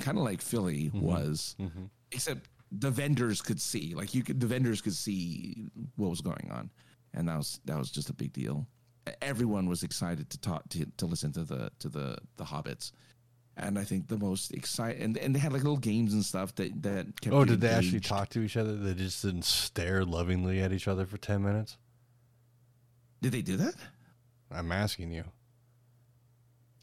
[0.00, 1.84] kind of like philly was Mm-hmm.
[2.12, 6.48] except the vendors could see like you could the vendors could see what was going
[6.52, 6.70] on.
[7.14, 8.66] And that was that was just a big deal.
[9.22, 12.92] Everyone was excited to talk to, to listen to the to the the hobbits
[13.58, 16.54] and i think the most exciting and, and they had like little games and stuff
[16.54, 18.74] that that kept Oh, did they actually talk to each other?
[18.76, 21.76] They just didn't stare lovingly at each other for 10 minutes?
[23.20, 23.74] did they do that
[24.50, 25.24] I'm asking you.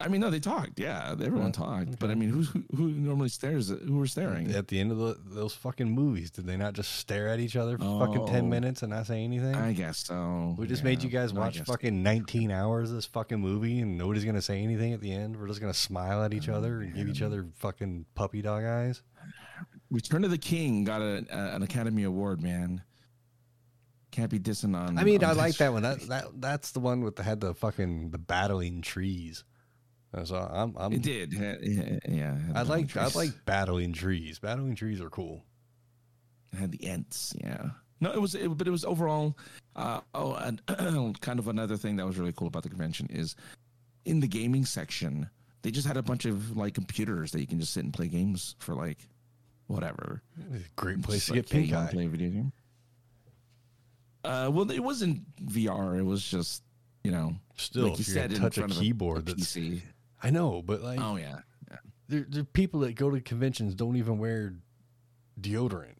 [0.01, 3.29] I mean no they talked yeah everyone talked but i mean who who, who normally
[3.29, 6.58] stares at, who were staring At the end of the, those fucking movies, did they
[6.58, 8.47] not just stare at each other for fucking 10 Oh.
[8.47, 9.55] minutes and not say anything?
[9.55, 13.05] i guess so we just yeah, made you guys watch fucking 19 hours of this
[13.05, 15.38] fucking movie and nobody's going to say anything at the end.
[15.39, 18.41] We're just going to smile at Oh, each other and give each other fucking puppy
[18.41, 19.01] dog eyes.
[19.89, 22.81] return of the king got a, a, an academy award man
[24.12, 25.81] can't be dissing on I mean, on I like that one.
[25.84, 29.43] That that that's the one with the had the fucking the battling trees.
[30.23, 31.34] So I'm I'm It did.
[31.34, 34.39] Yeah, yeah, yeah, it had I like I like battling trees.
[34.39, 35.43] Battling trees are cool.
[36.54, 37.34] It had the Ents.
[37.39, 37.69] Yeah.
[38.01, 39.38] No, it was, it, but it was overall.
[39.75, 40.62] Uh, oh, and
[41.21, 43.36] kind of another thing that was really cool about the convention is
[44.04, 45.30] in the gaming section,
[45.62, 48.08] they just had a bunch of like computers that you can just sit and play
[48.08, 48.99] games for like
[49.67, 50.21] whatever.
[50.75, 51.91] Great place Just to like, get hey, pink you wanna eye.
[51.91, 52.54] Play a video game.
[54.23, 55.97] Uh, well, it wasn't VR.
[55.97, 56.63] It was just
[57.04, 59.21] you know, Still, like you if you're said, in touch a front of keyboard, a
[59.21, 59.82] that's PC.
[60.25, 61.39] I know, but like Oh yeah,
[62.07, 64.55] there, there are people that go to conventions don't even wear
[65.39, 65.95] deodorant.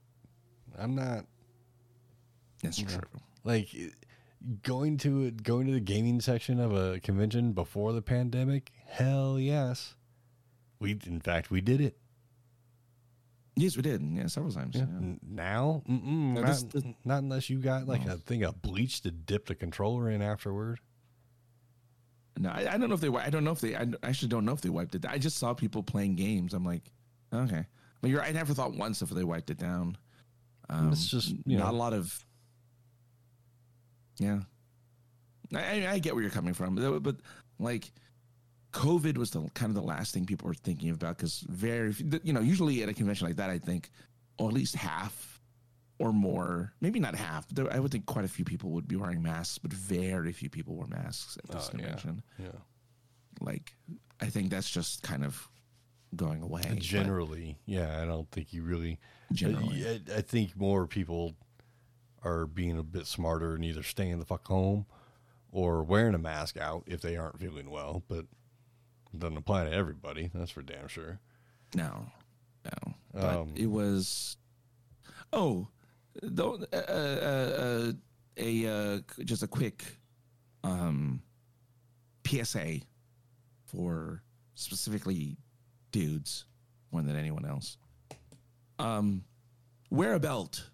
[0.78, 1.26] I'm not
[2.64, 2.88] that's Yeah.
[2.88, 3.02] true.
[3.44, 3.90] like eh,
[4.64, 8.72] going to going to the gaming section of a convention before the pandemic.
[8.88, 9.96] Hell yes,
[10.80, 11.98] we in fact we did it.
[13.58, 14.02] Yes, we did.
[14.02, 14.76] Yeah, several times.
[14.76, 14.82] Yeah.
[15.00, 15.14] yeah.
[15.26, 18.14] Now, Yeah, not, this- this- not unless you got like No.
[18.16, 20.80] a thing of bleach to dip the controller in afterward.
[22.38, 23.10] No, I, I don't know if they.
[23.10, 23.76] I don't know if they.
[23.76, 25.06] I actually don't know if they wiped it.
[25.08, 26.54] I just saw people playing games.
[26.54, 26.92] I'm like,
[27.34, 27.66] okay,
[28.02, 28.22] but you're.
[28.22, 29.98] I never thought once if they wiped it down.
[30.70, 31.78] Um, It's just, you not know.
[31.78, 32.26] a lot of.
[34.18, 34.40] Yeah,
[35.54, 37.16] I, I- I get where you're coming from, but, but
[37.60, 37.92] like,
[38.74, 41.94] COVID was the kind of the last thing people were thinking about because very,
[42.24, 43.92] you know, usually at a convention like that, I think,
[44.40, 45.35] or at least half
[46.00, 47.48] or more, maybe not half.
[47.48, 50.32] But there, I would think quite a few people would be wearing masks, but very
[50.34, 52.48] few people wore masks at this Oh, convention Yeah,
[53.42, 53.74] like
[54.22, 55.50] i think that's just kind of
[56.16, 58.02] going away generally, yeah.
[58.02, 59.00] I don't think you really.
[59.34, 61.34] generally I, I think more people
[62.24, 64.86] are being a bit smarter and either staying the fuck home
[65.52, 68.04] or wearing a mask out if they aren't feeling well.
[68.08, 68.26] But
[69.14, 70.32] it doesn't apply to everybody.
[70.34, 71.20] That's for damn sure.
[71.76, 72.08] no
[72.66, 74.38] no but Um, it was
[75.34, 75.68] oh
[76.22, 77.92] though uh, uh, uh,
[78.38, 79.84] a uh, just a quick
[80.64, 81.22] um
[82.28, 82.80] psa
[83.66, 84.22] for
[84.56, 85.38] specifically
[85.92, 86.46] dudes
[86.92, 87.78] more than anyone else.
[88.80, 89.24] Um
[89.90, 90.70] wear a belt.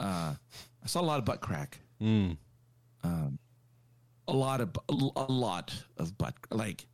[0.00, 0.34] Uh
[0.82, 1.78] i saw a lot of butt crack.
[2.00, 2.36] Mm.
[3.02, 3.38] um,
[4.28, 6.86] a lot of a lot of butt like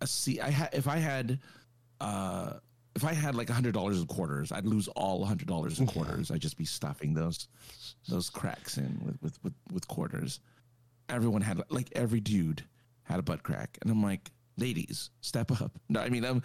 [0.00, 1.38] a see I had if I had
[2.00, 2.54] uh
[2.94, 5.80] if I had like a hundred dollars in quarters, I'd lose all a hundred dollars
[5.80, 6.30] in quarters.
[6.30, 7.48] I'd just be stuffing those
[8.08, 10.40] those cracks in with, with with with quarters.
[11.08, 12.64] Everyone had like every dude
[13.02, 15.72] had a butt crack, and I'm like, ladies, step up.
[15.88, 16.42] No, I mean, I'm.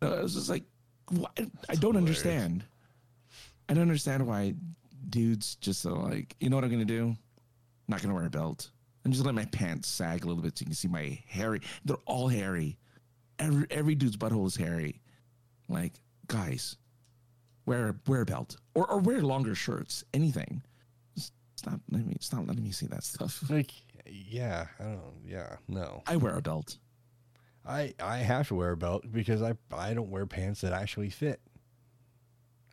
[0.00, 0.64] no, I was just like,
[1.10, 1.32] what?
[1.68, 1.96] I don't hilarious.
[1.96, 2.64] understand.
[3.68, 4.54] I don't understand why
[5.10, 7.16] dudes just are like, you know what I'm gonna do?
[7.88, 8.70] not gonna wear a belt.
[9.04, 11.62] I'm just let my pants sag a little bit so you can see my hairy.
[11.84, 12.76] They're all hairy.
[13.38, 15.00] Every every dude's butthole is hairy.
[15.68, 15.94] Like
[16.26, 16.76] guys,
[17.66, 20.04] wear wear a belt or or wear longer shirts.
[20.14, 20.62] Anything.
[21.56, 21.80] Stop.
[21.90, 23.42] Let me stop letting me see that stuff.
[23.50, 23.72] Like,
[24.06, 25.00] yeah, I don't.
[25.26, 26.02] Yeah, no.
[26.06, 26.78] I wear a belt.
[27.66, 31.10] I I have to wear a belt because I I don't wear pants that actually
[31.10, 31.40] fit.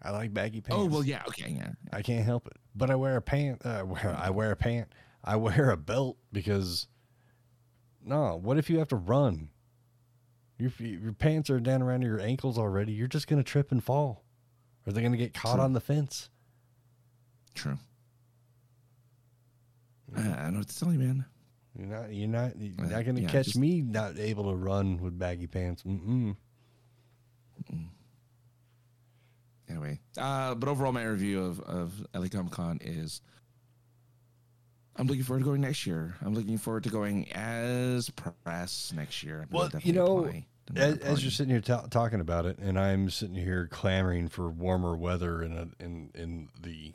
[0.02, 0.82] I like baggy pants.
[0.82, 1.72] Oh well, yeah, okay, yeah.
[1.92, 2.58] I can't help it.
[2.76, 3.66] But I wear a pant.
[3.66, 4.88] Uh, wear, I wear a pant.
[5.24, 6.88] I wear a belt because
[8.04, 8.36] no.
[8.36, 9.50] What if you have to run?
[10.58, 12.94] Your your pants are down around your ankles already.
[12.94, 14.24] You're just gonna trip and fall.
[14.88, 15.64] Are they gonna get caught True.
[15.64, 16.30] on the fence?
[17.54, 17.78] True.
[20.16, 21.26] Uh, I don't know what to tell you, man.
[21.78, 22.14] You're not.
[22.14, 22.58] You're not.
[22.58, 25.84] You're not gonna yeah, catch just- me not able to run with baggy pants.
[25.84, 26.36] Mm-mm.
[29.68, 33.22] Anyway, uh, but overall, my review of of LA Comic Con is.
[34.96, 36.16] I'm looking forward to going next year.
[36.22, 39.42] I'm looking forward to going as press next year.
[39.42, 40.32] I'm Well, you know,
[40.76, 44.50] As, as you're sitting here ta talking about it, and I'm sitting here clamoring for
[44.50, 46.94] warmer weather in a, in in the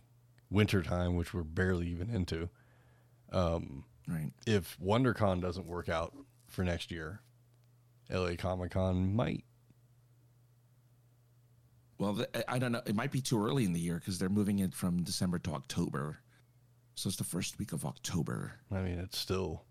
[0.51, 2.49] winter time, which we're barely even into.
[3.33, 6.17] Um, right, if WonderCon doesn't work out
[6.49, 7.21] for next year,
[8.11, 9.45] LA Comic Con might.
[11.99, 12.83] well, I don't know.
[12.87, 15.53] It might be too early in the year because they're moving it from December to
[15.53, 16.21] October,
[16.95, 18.53] so it's the first week of October.
[18.71, 19.65] I mean, it's still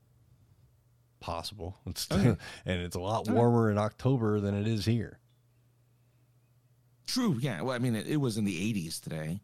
[1.19, 1.77] possible.
[1.85, 2.35] It's Okay.
[2.65, 3.33] and it's a lot Okay.
[3.33, 5.19] warmer in October than it is here.
[7.07, 7.37] True.
[7.41, 7.61] Yeah.
[7.61, 9.41] Well, I mean, it, it was in the 80s today.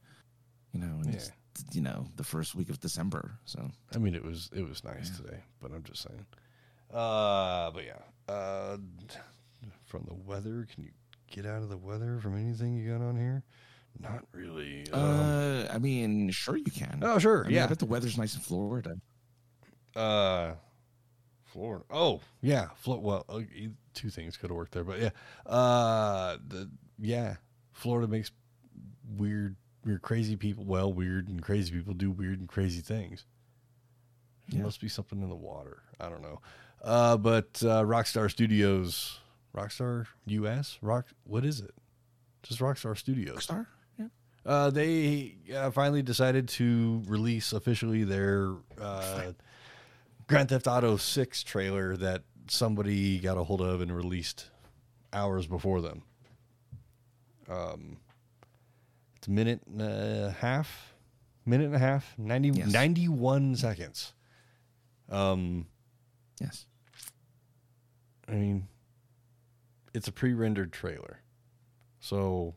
[0.74, 1.32] You know, and it's
[1.72, 3.40] you know the first week of December.
[3.46, 6.26] So I mean, it was it was nice today, but I'm just saying.
[6.94, 8.02] Uh, but yeah.
[8.34, 8.78] Uh,
[9.86, 10.90] from the weather, can you
[11.32, 13.44] get out of the weather from anything you got on here?
[14.00, 14.86] Not really.
[14.92, 17.00] Um, Uh, I mean, sure you can.
[17.02, 17.46] oh, sure.
[17.46, 17.68] I mean, I yeah.
[17.68, 18.96] bet the weather's nice in Florida.
[19.96, 20.54] Uh,
[21.46, 21.86] Florida.
[21.90, 22.68] Oh, yeah.
[22.76, 23.42] Flo- well, uh,
[23.94, 25.10] two things could have worked there, but yeah.
[25.46, 27.36] Uh, the yeah,
[27.74, 28.32] Florida makes
[29.18, 29.56] weird,
[29.86, 30.66] weird, crazy people.
[30.66, 33.26] Well, weird and crazy people do weird and crazy things.
[34.50, 34.66] There Yeah.
[34.66, 35.82] must be something in the water.
[36.00, 36.42] I don't know.
[36.84, 39.20] Uh, but uh, Rockstar Studios,
[39.56, 41.08] Rockstar US, Rock.
[41.24, 41.74] What is it?
[42.44, 43.44] Just Rockstar Studios.
[43.44, 43.68] Star.
[44.46, 49.32] Uh, they uh, finally decided to release officially their uh,
[50.28, 54.52] Grand Theft Auto 6 trailer that somebody got a hold of and released
[55.12, 56.04] hours before them.
[57.50, 57.98] Um,
[59.18, 60.94] it's a minute and a half,
[61.46, 62.72] minute and a half, 90, Yes.
[62.72, 64.14] 91 seconds.
[65.10, 65.68] Um,
[66.40, 66.66] Yes.
[68.28, 68.68] I mean,
[69.94, 71.22] it's a pre-rendered trailer,
[72.00, 72.54] so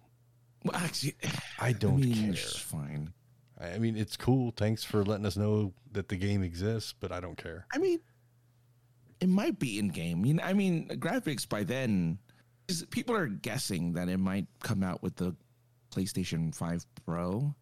[0.73, 1.15] Well, actually,
[1.59, 2.31] I don't mean, care.
[2.33, 3.13] It's fine.
[3.61, 4.53] I I mean, it's cool.
[4.57, 7.67] Thanks for letting us know that the game exists, but I don't care.
[7.73, 8.01] I mean,
[9.21, 10.25] it might be in game.
[10.25, 12.19] You know, I mean, graphics by then,
[12.69, 15.35] is people are guessing that it might come out with the
[15.91, 17.55] PlayStation Five Pro,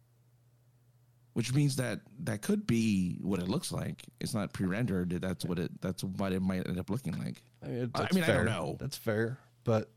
[1.33, 4.03] which means that that could be what it looks like.
[4.19, 5.09] It's not pre-rendered.
[5.21, 5.71] That's what it.
[5.81, 7.41] That's what it might end up looking like.
[7.63, 8.77] I mean, I mean, I don't know.
[8.79, 9.39] That's fair.
[9.63, 9.89] But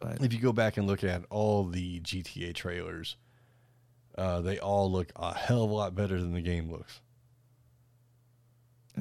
[0.00, 3.16] But if you go back and look at all the GTA trailers,
[4.16, 7.00] uh, they all look a hell of a lot better than the game looks.
[8.98, 9.00] uh,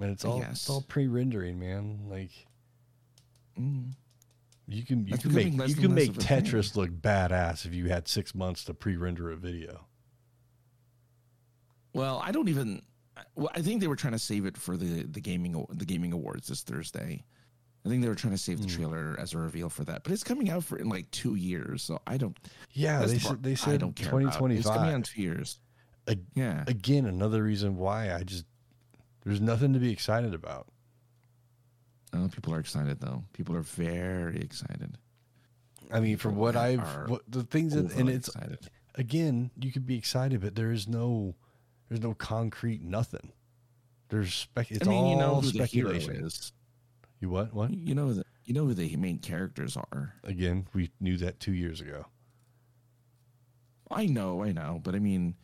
[0.00, 2.00] And it's all it's all pre-rendering, man.
[2.08, 2.30] Like
[3.58, 3.92] mm,
[4.66, 6.42] you can you That's can make you can make thing.
[6.42, 9.86] Tetris look badass if you had six months to pre-render a video.
[11.92, 12.82] well, I don't even.
[13.34, 16.12] Well, I think they were trying to save it for the the gaming the gaming
[16.12, 17.24] awards this Thursday.
[17.88, 18.76] I think they were trying to save the Hmm.
[18.76, 21.82] trailer as a reveal for that, but it's coming out for in like two years,
[21.82, 22.36] so I don't.
[22.72, 25.22] Yeah, they said they I said don't care twenty twenty It's coming out in two
[25.22, 25.58] years.
[26.06, 28.44] Ag- Yeah, Again, another reason why I just
[29.24, 30.68] there's nothing to be excited about.
[32.12, 33.24] oh, people are excited though.
[33.32, 34.98] People are very excited.
[35.92, 38.68] I mean, from People what I've what the things that, and it's excited.
[38.96, 41.34] again, you could be excited, but there is no
[41.88, 43.32] there's no concrete nothing.
[44.10, 44.70] There's spec.
[44.70, 46.24] It's I mean, all you know who the hero speculation.
[46.26, 46.52] is.
[47.20, 47.52] You what?
[47.52, 47.70] What?
[47.72, 50.14] You know the you know who the main characters are.
[50.24, 52.06] Again, we knew that two years ago.
[53.90, 55.34] I know, I know, but I mean,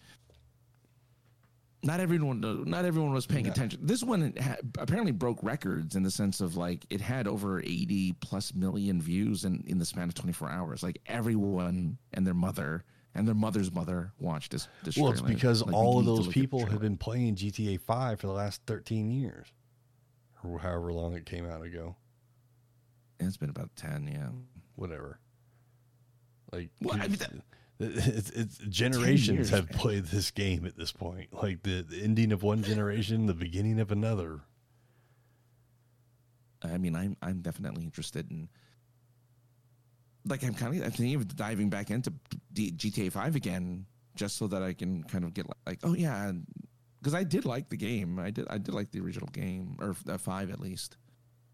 [1.83, 3.53] not everyone, not everyone was paying Yeah.
[3.53, 3.81] attention.
[3.85, 8.13] This one ha- apparently broke records in the sense of like it had over eighty
[8.21, 10.83] plus million views in in the span of twenty four hours.
[10.83, 14.67] Like everyone and their mother and their mother's mother watched this.
[14.83, 17.37] this Well, it's because Like, all of those look at the people have been playing
[17.37, 19.49] GTA Five for the last thirteen years,
[20.47, 21.97] or however long it came out ago.
[23.21, 24.29] It's been about ten, yeah.
[24.77, 25.19] Whatever.
[26.53, 27.33] Like, Well, I mean, that-
[27.81, 29.79] it's, it's generations years, have man.
[29.79, 31.33] played this game at this point.
[31.33, 34.41] Like the, the ending of one generation, the beginning of another.
[36.63, 38.49] I mean, I'm I'm definitely interested in.
[40.27, 42.13] Like I'm kind of I'm thinking of diving back into
[42.53, 43.85] D- GTA Five again,
[44.15, 46.33] just so that I can kind of get like, oh yeah,
[47.05, 48.19] because I did like the game.
[48.19, 50.97] I did I did like the original game or uh, five at least.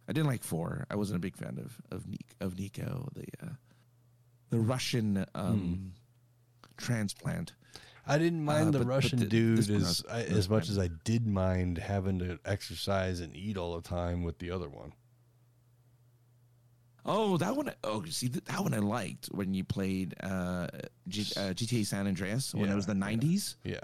[0.09, 0.87] I didn't like four.
[0.91, 3.51] I wasn't a big fan of of Niko, of Niko the uh,
[4.51, 5.93] the Russian um,
[6.77, 7.55] transplant.
[8.07, 10.37] I didn't mind Uh, the but- but Russian the- dude this one I as I,
[10.39, 14.39] as much as I did mind having to exercise and eat all the time with
[14.39, 14.93] the other one.
[17.05, 17.73] Oh, that one.
[17.83, 20.67] Oh, see, that one I liked when you played uh,
[21.09, 23.01] G, uh, GTA San Andreas when Yeah, it was the yeah.
[23.17, 23.57] '90s.
[23.65, 23.79] Yeah,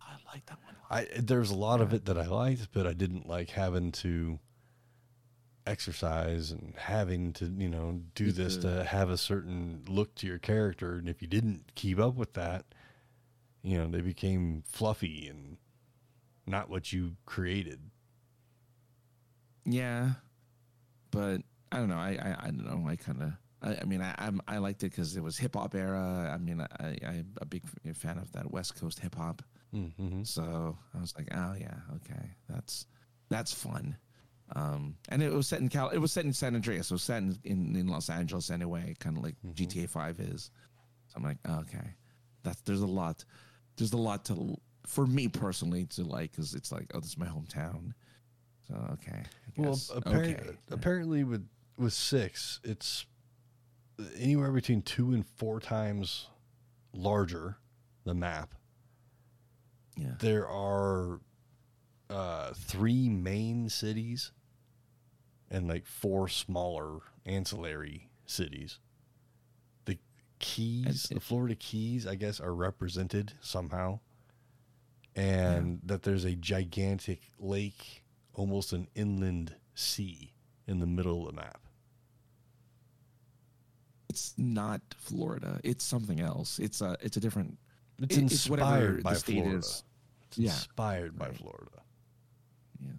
[0.00, 0.71] I like that one.
[0.92, 4.38] I there's a lot of it that I liked, but I didn't like having to
[5.66, 10.38] exercise and having to you know do this to have a certain look to your
[10.38, 12.66] character, and if you didn't keep up with that,
[13.62, 15.56] you know they became fluffy and
[16.46, 17.80] not what you created.
[19.64, 20.10] Yeah,
[21.10, 21.40] but
[21.70, 21.96] I don't know.
[21.96, 22.88] I I, I don't know.
[22.88, 23.32] I kind of.
[23.62, 26.30] I, I mean, I I'm, I liked it because it was hip hop era.
[26.34, 27.62] I mean, I I'm a big
[27.94, 29.42] fan of that West Coast hip hop.
[29.74, 30.24] Mm-hmm.
[30.24, 32.86] So I was like, oh yeah, okay, that's
[33.28, 33.96] that's fun.
[34.54, 35.88] Um, and it was set in Cal.
[35.88, 36.88] It was set in San Andreas.
[36.88, 40.50] So set in, in, in Los Angeles anyway, kind of like GTA Five is.
[41.08, 41.94] So I'm like, oh, okay,
[42.42, 43.24] that's there's a lot.
[43.76, 44.56] There's a lot to
[44.86, 47.94] for me personally to like because it's like, oh, this is my hometown.
[48.68, 49.22] So okay,
[49.56, 50.56] Well, apparently, okay.
[50.70, 51.48] apparently with
[51.78, 53.06] with six, it's
[54.18, 56.28] anywhere between two and four times
[56.92, 57.56] larger
[58.04, 58.54] the map.
[59.96, 61.20] Yeah, There are
[62.10, 64.32] uh, three main cities
[65.50, 68.78] and like four smaller ancillary cities.
[69.84, 69.98] The
[70.38, 74.00] Keys, the Florida Keys, I guess, are represented somehow,
[75.14, 78.02] and that there's a gigantic lake,
[78.34, 80.32] almost an inland sea,
[80.66, 81.60] in the middle of the map.
[84.08, 85.60] it's not Florida.
[85.64, 86.58] It's something else.
[86.58, 87.58] It's a it's a different.
[88.02, 89.58] It's It- it's inspired the by Florida.
[89.58, 89.84] is.
[90.28, 91.36] It's Yeah, inspired by right.
[91.36, 91.82] Florida.
[92.80, 92.92] Yeah.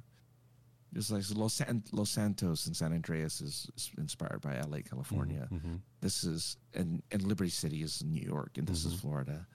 [0.93, 5.47] Just like Los, San- Los Santos and San Andreas is, is inspired by LA, California.
[5.51, 5.81] Mhm.
[6.01, 9.47] This is and and Liberty City is New York, and this is Florida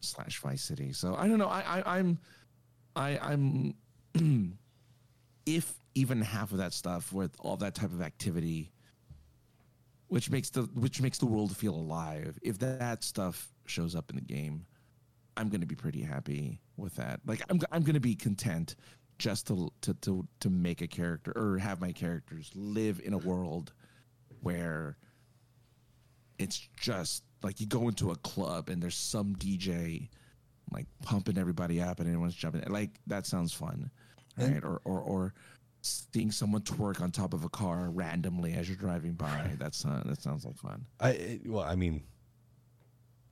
[0.00, 0.92] slash Vice City.
[0.92, 1.48] So I don't know.
[1.48, 2.18] I, I I'm
[2.96, 3.74] I I'm
[5.46, 8.72] if even half of that stuff with all that type of activity,
[10.08, 12.38] which makes the which makes the world feel alive.
[12.42, 14.66] If that stuff shows up in the game,
[15.40, 17.20] I'm going to be pretty happy with that.
[17.24, 18.76] Like I'm I'm going to be content
[19.18, 23.18] just to to to to make a character or have my characters live in a
[23.18, 23.72] world
[24.42, 24.98] where
[26.38, 30.08] it's just like you go into a club and there's some DJ
[30.72, 32.62] like pumping everybody up and everyone's jumping.
[32.68, 33.90] Like that sounds fun,
[34.36, 34.64] And- right?
[34.64, 35.34] Or or or
[35.82, 39.52] seeing someone twerk on top of a car randomly as you're driving by.
[39.58, 40.84] That's uh, that sounds like fun.
[41.00, 42.02] I it, well, I mean,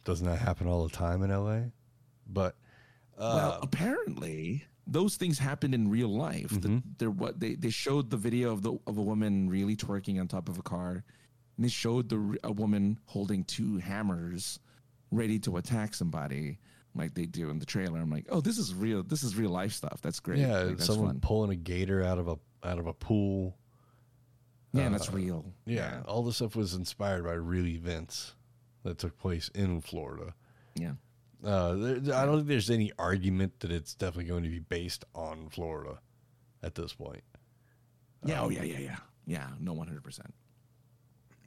[0.04, 1.64] doesn't that happen all the time in LA?
[2.29, 2.57] But
[3.16, 6.49] uh, well, apparently those things happened in real life.
[6.51, 6.83] The- Mhm.
[6.99, 10.29] there what they, they showed the video of the of a woman really twerking on
[10.29, 11.05] top of a car,
[11.57, 14.61] and they showed the a woman holding two hammers,
[15.11, 16.59] ready to attack somebody,
[16.95, 17.99] like they do in the trailer.
[18.01, 19.03] I'm like, oh, this is real.
[19.03, 20.01] This is real life stuff.
[20.03, 20.39] That's great.
[20.39, 21.20] yeah, Like, that's someone fun.
[21.20, 23.57] pulling a gator out of a out of a pool.
[24.72, 25.53] Yeah, and that's uh, real.
[25.64, 28.35] Yeah, all this stuff was inspired by real events
[28.85, 30.35] that took place in Florida.
[30.74, 30.93] yeah.
[31.45, 35.05] Uh, there, I don't think there's any argument that it's definitely going to be based
[35.14, 35.99] on Florida
[36.62, 37.22] at this point.
[38.24, 38.43] Yeah.
[38.43, 38.64] Oh yeah.
[38.64, 38.78] Yeah.
[38.78, 38.97] Yeah.
[39.26, 39.47] Yeah.
[39.61, 40.34] No, one hundred percent.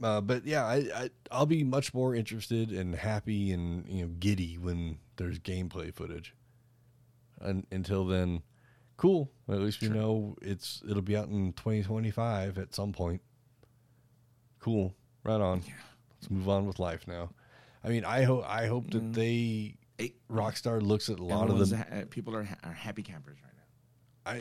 [0.01, 4.11] Uh, but yeah, I, I I'll be much more interested and happy and you know
[4.19, 6.33] giddy when there's gameplay footage.
[7.41, 8.43] And until then,
[8.97, 9.29] cool.
[9.49, 13.21] At least we know it's it'll be out in 2025 at some point.
[14.59, 14.93] Cool.
[15.23, 15.63] Right on.
[15.67, 15.73] Yeah.
[16.19, 17.31] Let's move on with life now.
[17.83, 19.13] I mean, I hope I hope that Mm.
[19.13, 23.03] they Hey, Rockstar looks at a lot of the ha- people are, ha- are happy
[23.03, 23.53] campers right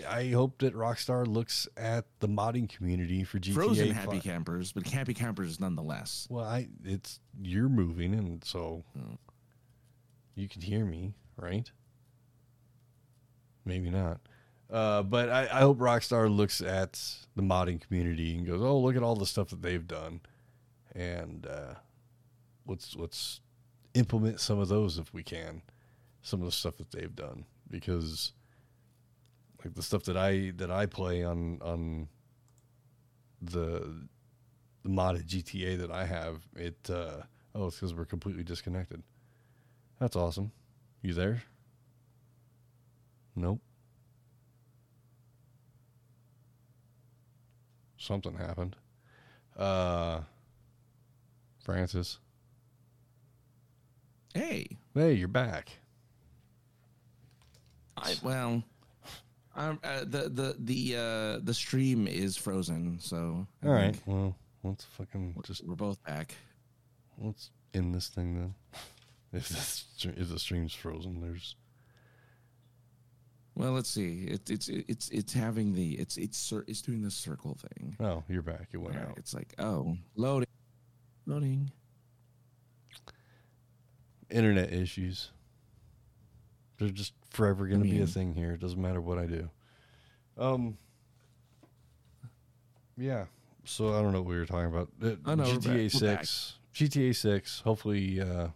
[0.02, 0.06] now.
[0.10, 3.54] I, I hope that Rockstar looks at the modding community for GTA.
[3.54, 6.26] Frozen happy campers, but happy campers nonetheless.
[6.30, 9.16] Well, I it's you're moving, and so Mm.
[10.34, 11.70] you can hear me, right?
[13.64, 14.20] Maybe not.
[14.70, 17.02] Uh, but I, I hope Rockstar looks at
[17.34, 20.20] the modding community and goes, "Oh, look at all the stuff that they've done,"
[20.94, 21.74] and uh,
[22.66, 23.40] let's let's
[23.94, 25.62] implement some of those if we can,
[26.22, 28.32] some of the stuff that they've done because
[29.64, 32.08] like the stuff that I that I play on on
[33.42, 34.06] the
[34.82, 37.22] the modded GTA that I have, it uh
[37.54, 39.02] oh, it's because we're completely disconnected.
[39.98, 40.52] That's awesome.
[41.02, 41.42] You there?
[43.36, 43.60] Nope.
[47.98, 48.76] Something happened.
[49.56, 50.22] Uh
[51.62, 52.18] Francis.
[54.34, 55.70] Hey, Hey, you're back.
[57.96, 58.62] I well,
[59.56, 63.92] Um, uh, the the the uh, the stream is frozen, so I All right.
[63.96, 66.34] think Well, let's fucking just we're both back.
[67.18, 68.54] let's end this thing then.
[69.32, 71.54] If this if the stream's frozen, there's
[73.54, 74.24] Well, let's see.
[74.24, 77.96] It, it's it's it's having the it's it's cir- it's doing the circle thing.
[78.00, 78.68] oh, you're back.
[78.72, 79.14] It went out.
[79.18, 80.48] It's like oh, loading,
[81.26, 81.70] loading.
[84.30, 85.30] Internet issues.
[86.78, 88.52] They're just forever going to be a thing here.
[88.52, 89.50] It doesn't matter what I do.
[90.38, 90.78] Um.
[92.96, 93.26] Yeah.
[93.64, 94.88] So I don't know what we were talking about.
[95.02, 95.62] Uh, Oh, no, we're back.
[95.62, 95.88] GTA We're.
[95.90, 96.58] Six.
[96.74, 97.60] GTA Six.
[97.60, 98.48] Hopefully, uh,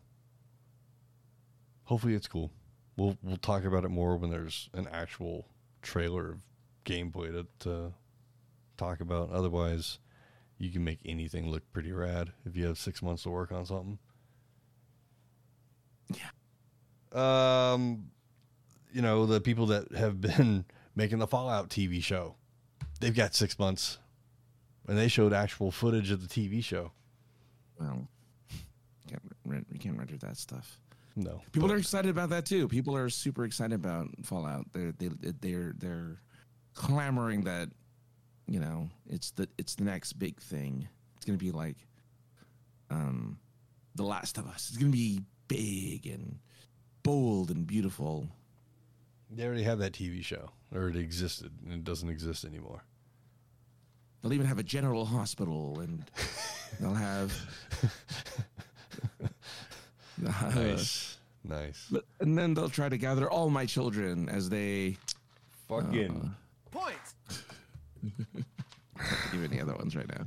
[1.84, 2.50] hopefully it's cool.
[2.96, 5.46] We'll we'll talk about it more when there's an actual
[5.82, 6.38] trailer of
[6.84, 7.92] gameplay to, to
[8.76, 9.30] talk about.
[9.30, 9.98] Otherwise,
[10.58, 13.66] you can make anything look pretty rad if you have six months to work on
[13.66, 13.98] something.
[16.12, 17.72] Yeah.
[17.72, 18.11] Um,
[18.92, 20.64] you know the people that have been
[20.96, 22.34] making the Fallout TV show,
[23.00, 23.98] they've got six months,
[24.88, 26.92] and they showed actual footage of the TV show.
[27.78, 28.09] Well,
[29.09, 29.22] can't
[29.70, 30.80] we can't render that stuff.
[31.16, 32.66] No, People but- are excited about that too.
[32.68, 34.66] People are super excited about Fallout.
[34.72, 36.20] They're they they're they're
[36.74, 37.68] clamoring that
[38.48, 40.88] you know it's the it's the next big thing.
[41.16, 41.76] It's gonna be like
[42.90, 43.38] um,
[43.94, 44.68] The Last of Us.
[44.70, 45.20] It's gonna be
[45.57, 46.38] big and
[47.02, 48.28] bold and beautiful.
[49.30, 52.82] They already have that TV show, or it existed, and it doesn't exist anymore.
[54.22, 56.05] They'll even have a general hospital, and
[56.80, 57.32] they'll have.
[60.16, 61.88] Nice, nice.
[61.90, 64.96] But, and then they'll try to gather all my children as they
[65.68, 66.11] Fucking.
[66.11, 67.14] Uh, Points.
[68.96, 70.24] can't give any other ones right now.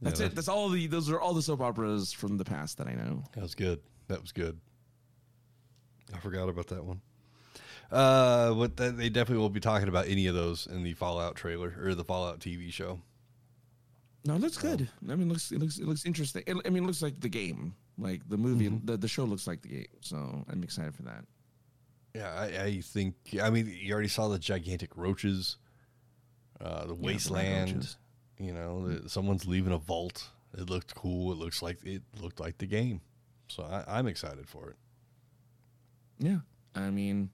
[0.00, 0.34] That's Yeah, it.
[0.34, 0.86] That's all the.
[0.86, 3.24] Those are all the soap operas from the past that I know.
[3.34, 3.80] That was good.
[4.08, 4.58] That was good.
[6.14, 7.00] I forgot about that one.
[7.90, 11.36] Uh, but th- they definitely won't be talking about any of those in the Fallout
[11.36, 13.00] trailer or the Fallout TV show.
[14.24, 14.88] No, it looks good.
[15.08, 16.42] I mean, it looks it looks it looks interesting.
[16.46, 17.74] It, I mean, it looks like the game.
[17.98, 19.86] Like the movie, the, the show looks like the game.
[20.00, 21.24] So I'm excited for that.
[22.14, 23.14] Yeah, I, I think.
[23.40, 25.56] I mean, you already saw the gigantic roaches,
[26.60, 27.72] uh, the red wasteland.
[27.72, 27.96] roaches.
[28.38, 30.28] you know, the, someone's leaving a vault.
[30.58, 31.32] It looked cool.
[31.32, 33.00] It looks like it looked like the game.
[33.48, 34.76] So I, I'm excited for it.
[36.18, 36.38] Yeah,
[36.74, 37.30] I mean,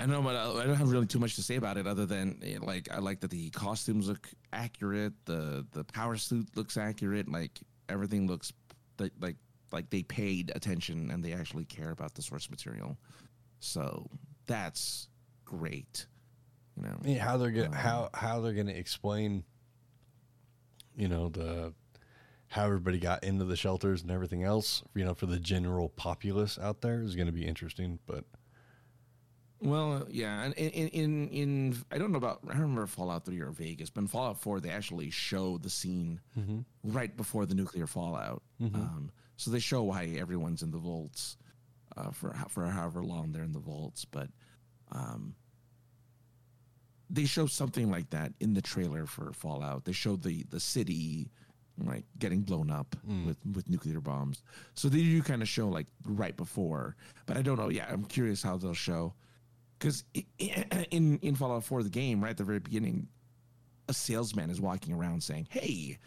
[0.00, 1.86] I don't know, but I I don't have really too much to say about it
[1.86, 6.48] other than eh, like I like that the costumes look accurate, the the power suit
[6.56, 7.58] looks accurate, like
[7.88, 8.52] everything looks
[8.98, 9.36] like like
[9.72, 12.96] like they paid attention and they actually care about the source material.
[13.60, 14.08] So
[14.46, 15.08] that's
[15.44, 16.06] great.
[16.76, 19.42] You know, I mean, how they're gonna Um, how how they're gonna explain,
[20.96, 21.74] you know, the
[22.48, 26.58] how everybody got into the shelters and everything else, you know, for the general populace
[26.58, 27.98] out there is going to be interesting.
[28.06, 28.24] But
[29.60, 33.40] Well, yeah, and in, in in I don't know about I don't remember Fallout Three
[33.40, 36.20] or Vegas, but in Fallout Four they actually show the scene
[36.84, 38.42] right before the nuclear fallout.
[38.76, 41.36] Um, so they show why everyone's in the vaults
[41.96, 44.28] uh, for for however long they're in the vaults, but
[44.90, 45.34] um,
[47.10, 49.84] they show something like that in the trailer for Fallout.
[49.84, 51.30] They show the the city
[51.86, 54.42] like getting blown up with with nuclear bombs.
[54.74, 57.68] So they do kind of show like right before, but I don't know.
[57.68, 59.14] Yeah, I'm curious how they'll show
[59.78, 60.04] because
[60.38, 63.08] in in Fallout 4 the game right at the very beginning,
[63.88, 65.98] a salesman is walking around saying, "Hey."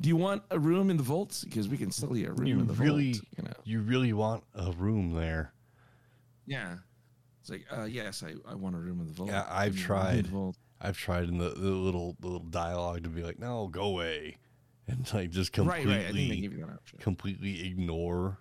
[0.00, 1.44] Do you want a room in the vaults?
[1.44, 3.24] Because we can sell you a room you in the really, vault.
[3.36, 5.52] You know, you really want a room there.
[6.44, 6.78] yeah.
[7.40, 9.28] It's like, uh, yes, I, I want a room in the vault.
[9.28, 10.54] Yeah, I've Give me a room in the tried.
[10.80, 14.38] I've tried in the, the little the little dialogue to be like, no, go away,
[14.88, 16.06] and like just completely right.
[16.06, 16.98] I think they give you that option.
[16.98, 18.38] completely ignore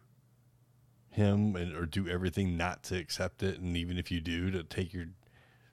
[1.10, 4.64] him and or do everything not to accept it and even if you do to
[4.64, 5.06] take your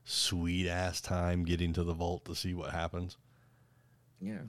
[0.04, 3.16] sweet ass time getting to the vault to see what happens
[4.20, 4.40] Yeah.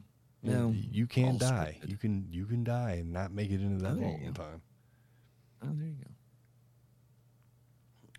[0.42, 1.90] you, No, you can all die scripted.
[1.92, 4.62] you can you can die and not make it into that Oh, vault in time
[5.62, 5.96] Oh, there you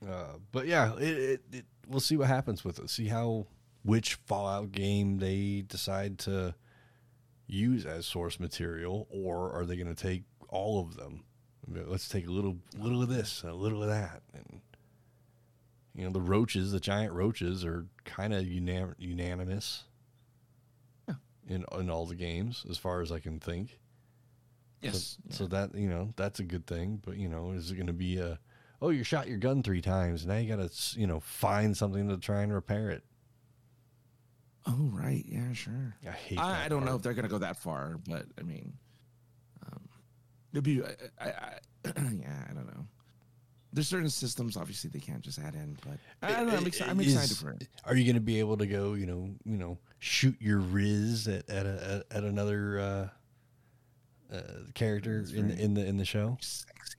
[0.03, 0.12] go.
[0.12, 3.46] uh, but yeah it, it, it we'll see what happens with it see how
[3.82, 6.55] which fallout game they decide to
[7.53, 11.24] use as source material or are they going to take all of them
[11.86, 14.61] let's take a little little of this a little of that and
[15.94, 19.84] you know the roaches the giant roaches are kind of unan- unanimous
[21.09, 21.14] Yeah.
[21.48, 23.78] in in all the games as far as i can think
[24.82, 25.18] Yes.
[25.28, 27.86] so, so that you know that's a good thing but you know is it going
[27.86, 28.38] to be a
[28.80, 32.09] oh you shot your gun three times now you got to you know find something
[32.09, 33.05] to try and repair it
[34.66, 35.24] oh, right.
[35.26, 35.96] Yeah, sure.
[36.06, 38.26] i hate I, that I don't know if they're going to go that far, but
[38.38, 38.72] I mean,
[39.66, 39.80] um,
[40.52, 41.54] it'd be, I, I,
[41.84, 42.86] yeah, I don't know.
[43.72, 46.56] there's certain systems obviously they can't just add in, but I don't know.
[46.56, 47.68] I'm, exci- I'm Is- excited for it.
[47.84, 48.94] Are you going to be able to go?
[48.94, 52.80] You know, you know, shoot your rizz at at, a, at another
[54.30, 54.40] uh, uh,
[54.74, 56.36] character in the, in the in the show?
[56.40, 56.98] Sexy,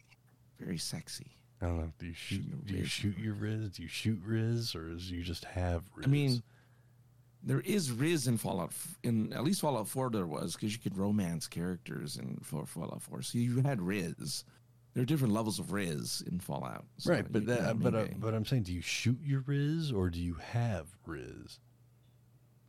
[0.59, 1.37] very sexy.
[1.61, 1.91] I don't know.
[1.99, 2.65] Do you shoot?
[2.65, 2.87] Do you rizz.
[2.87, 3.75] shoot your rizz?
[3.75, 6.05] Do you shoot rizz, or is you just have rizz?
[6.05, 6.43] I mean,
[7.43, 8.73] there is Rizz in Fallout.
[9.03, 13.01] In at least Fallout Four, there was because you could romance characters in for Fallout
[13.01, 13.21] Four.
[13.21, 14.43] So you had Rizz.
[14.93, 16.85] There are different levels of Rizz in Fallout.
[16.97, 20.09] So right, but that, but uh, but I'm saying, do you shoot your rizz, or
[20.09, 21.59] do you have rizz?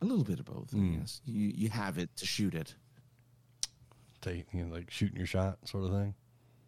[0.03, 0.71] a little bit of both.
[0.71, 0.99] Mm.
[0.99, 2.75] Guess you you have it to shoot it.
[4.21, 6.13] Take you know, like shooting your shot, sort of thing.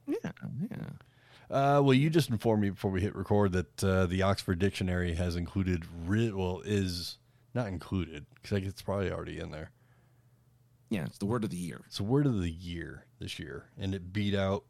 [0.07, 0.31] Yeah,
[0.71, 0.77] yeah.
[1.49, 5.13] Uh, well, you just informed me before we hit record that uh, the Oxford Dictionary
[5.13, 6.33] has included rizz.
[6.33, 7.17] Well, is
[7.55, 9.71] not included because like it's probably already in there.
[10.89, 11.81] Yeah, it's the word of the year.
[11.87, 14.65] It's the word of the year this year, and it beat out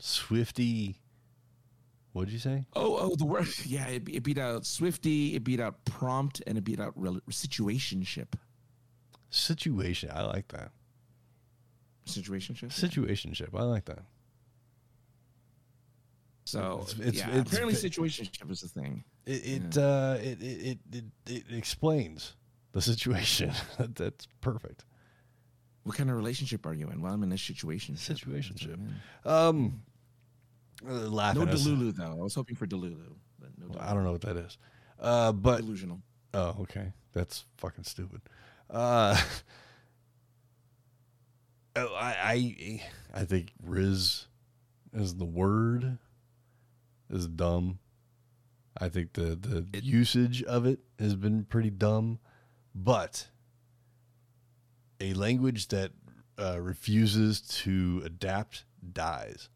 [0.00, 0.96] Swiftie.
[2.12, 2.64] What did you say?
[2.74, 3.48] Oh, oh, the word.
[3.66, 5.34] Yeah, it, it beat out Swiftie.
[5.34, 8.28] It beat out prompt, and it beat out rel- situationship.
[9.30, 10.10] Situation.
[10.12, 10.70] I like that.
[12.06, 12.68] Situationship.
[12.70, 13.48] Situationship.
[13.54, 14.04] I like that.
[16.44, 19.04] So It's- it's- yeah, it's apparently situationship is a thing.
[19.28, 22.34] It it uh, it, it, it it explains
[22.72, 23.52] the situation.
[23.78, 24.86] That's perfect.
[25.82, 27.02] What kind of relationship are you in?
[27.02, 27.94] Well, I'm in a situation.
[27.96, 28.78] Situationship.
[29.26, 29.82] Um,
[30.88, 31.44] uh, laughing.
[31.44, 32.12] No Delulu though.
[32.12, 33.78] I was hoping for Delulu, but no.
[33.78, 34.56] I don't know what that is.
[34.98, 36.00] Uh, but delusional.
[36.32, 36.92] Oh, okay.
[37.12, 38.22] That's fucking stupid.
[38.70, 39.20] Uh,
[41.76, 42.82] oh, I, I,
[43.20, 44.24] I think Rizz
[44.94, 45.98] is the word
[47.10, 47.78] is dumb.
[48.80, 52.18] I think the the It- usage of it has been pretty dumb,
[52.74, 53.28] but
[55.00, 55.92] a language that
[56.38, 59.48] uh, refuses to adapt dies.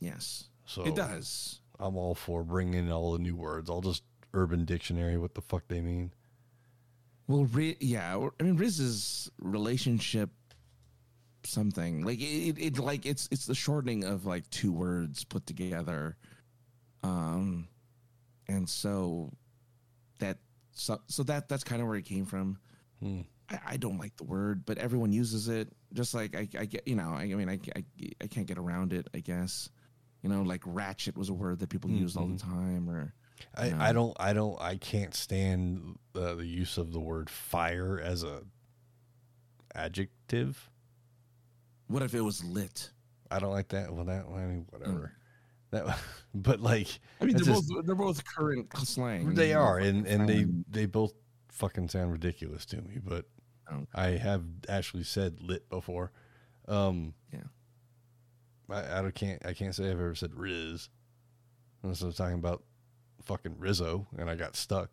[0.00, 1.60] Yes, So it does.
[1.78, 3.70] I'm all for bringing in all the new words.
[3.70, 4.02] I'll just
[4.32, 6.12] Urban Dictionary what the fuck they mean.
[7.26, 7.48] Well,
[7.80, 8.28] yeah.
[8.38, 10.30] I mean, Rizz's relationship
[11.44, 12.78] something like it, it.
[12.78, 16.16] Like it's it's the shortening of like two words put together,
[17.04, 17.68] um,
[18.48, 19.30] and so
[20.18, 20.38] that
[20.72, 22.58] so so that that's kind of where it came from.
[23.00, 23.20] Hmm.
[23.50, 25.68] I, I don't like the word, but everyone uses it.
[25.92, 27.84] Just like I, I get, you know, I, I mean, I, I,
[28.22, 29.06] I can't get around it.
[29.14, 29.68] I guess,
[30.22, 33.12] you know, like ratchet was a word that people used all the time, or
[33.56, 33.90] I.
[33.90, 38.22] I don't I don't I can't stand uh, the use of the word fire as
[38.22, 38.42] a
[39.74, 40.70] adjective.
[41.88, 42.90] what if it was lit?
[43.30, 43.92] I don't like that.
[43.92, 45.12] Well, that I mean whatever.
[45.74, 45.98] That
[46.34, 46.88] but like
[47.20, 49.34] I mean, they're just- both they're both current slang.
[49.34, 51.12] they are and and they they both
[51.50, 52.98] fucking sound ridiculous to me.
[53.04, 53.26] But
[53.70, 53.86] Oh.
[53.94, 56.12] I have actually said lit before.
[56.68, 57.44] Um, Yeah.
[58.68, 60.88] I, I can't I can't say I've ever said Rizz
[61.82, 62.62] unless I was talking about
[63.22, 64.90] fucking Rizzo and I got stuck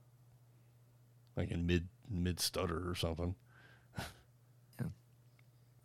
[1.35, 3.35] like in mid mid stutter or something.
[4.79, 4.87] Yeah.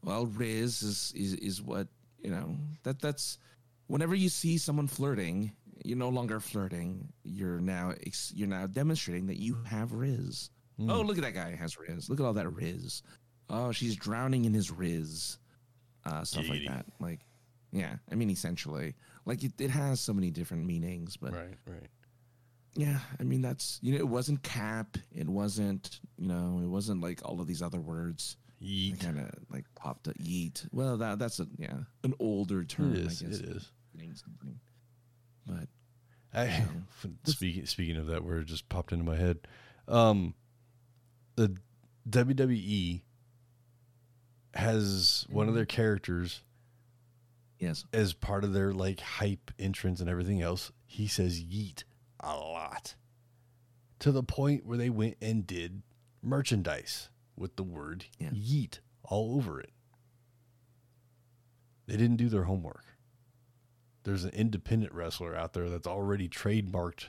[0.03, 1.89] Well, Rizz is, is is what
[2.23, 2.57] you know.
[2.85, 3.39] That that's
[3.87, 5.53] whenever you see someone flirting,
[5.85, 7.09] you're no longer flirting.
[7.25, 10.51] You're now ex- you're now demonstrating that you have Rizz.
[10.79, 10.91] Hmm.
[10.91, 12.09] Oh, look at that guy has Rizz.
[12.09, 13.03] Look at all that Rizz.
[13.49, 15.39] Oh, she's drowning in his Rizz.
[16.05, 16.67] Uh, stuff Giddy.
[16.67, 16.87] like that.
[17.01, 17.21] Like,
[17.73, 17.97] yeah.
[18.11, 21.89] I mean, essentially, like it, it has so many different meanings, but Right, right.
[22.75, 22.99] yeah.
[23.21, 24.97] I mean, that's you know, it wasn't cap.
[25.15, 29.01] It wasn't you know, it wasn't like all of these other words Yeet.
[29.01, 30.67] kind of like popped up yeet.
[30.73, 32.95] Well, that that's a yeah, an older term.
[32.95, 33.23] It is.
[33.23, 33.39] I guess.
[33.41, 33.73] It is.
[33.97, 34.59] Meaning something.
[35.47, 35.69] But
[36.35, 36.65] I,
[37.25, 39.39] speaking speaking of that word, just popped into my head.
[39.89, 40.35] Um,
[41.37, 41.57] the
[42.09, 43.01] WWE
[44.55, 46.43] has one of their characters
[47.59, 50.73] yes, as part of their like hype entrance and everything else.
[50.87, 51.85] He says yeet
[52.21, 52.95] a lot
[53.99, 55.83] to the point where they went and did
[56.23, 58.31] merchandise with the word Yeah.
[58.31, 59.71] yeet all over it.
[61.87, 62.85] They didn't do their homework.
[64.07, 67.07] There's an independent wrestler out there that's already trademarked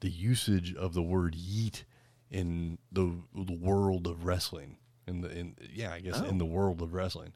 [0.00, 1.84] the usage of the word yeet
[2.32, 4.78] in the, the world of wrestling.
[5.06, 6.24] In the in yeah, I guess Oh.
[6.24, 7.32] in the world of wrestling.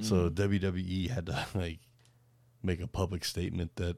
[0.00, 0.34] So mm.
[0.34, 1.78] WWE had to like
[2.64, 3.96] make a public statement that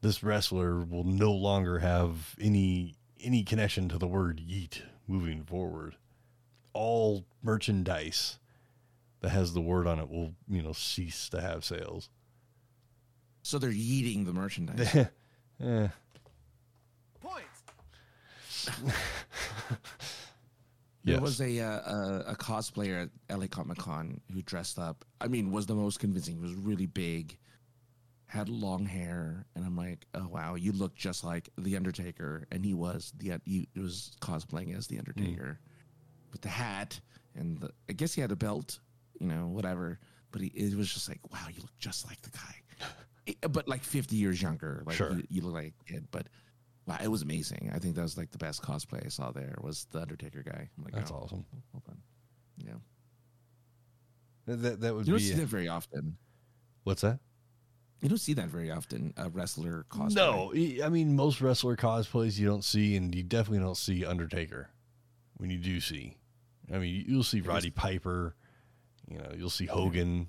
[0.00, 5.94] this wrestler will no longer have any any connection to the word yeet moving forward.
[6.72, 8.40] All merchandise
[9.20, 12.08] that has the word on it will, you know, cease to have sales.
[13.42, 14.94] So they're yeeting the merchandise.
[15.60, 15.88] eh,
[21.04, 21.20] There yes.
[21.20, 25.04] was a, uh, a a cosplayer at LA Comic Con who dressed up.
[25.20, 26.36] I mean, was the most convincing.
[26.36, 27.36] He was really big,
[28.26, 32.64] had long hair, and I'm like, oh wow, you look just like the Undertaker, and
[32.64, 35.58] he was the he was cosplaying as the Undertaker
[36.30, 37.00] with the hat
[37.34, 38.78] and the, I guess he had a belt,
[39.18, 39.98] you know, whatever.
[40.30, 42.86] But he it was just like, wow, you look just like the guy, It-
[43.26, 44.82] Eh, but like 50 years younger.
[44.86, 45.12] Like Sure.
[45.12, 46.26] you, you look like a kid, but.
[46.84, 47.70] Wow, it was amazing.
[47.72, 50.68] I think that was like the best cosplay I saw there was the Undertaker guy.
[50.76, 51.44] I'm like, That's oh, awesome.
[51.72, 51.98] well done.
[52.58, 52.72] Yeah.
[54.46, 56.16] That that would You don't be see that very often.
[56.82, 57.20] what's that?
[58.00, 59.14] You don't see that very often.
[59.16, 60.14] A wrestler cosplay.
[60.16, 64.70] No, I mean most wrestler cosplays you don't see, and you definitely don't see Undertaker.
[65.36, 66.16] When you do see,
[66.72, 68.34] I mean you'll see Roddy Piper,
[69.08, 70.28] you know you'll see Hogan.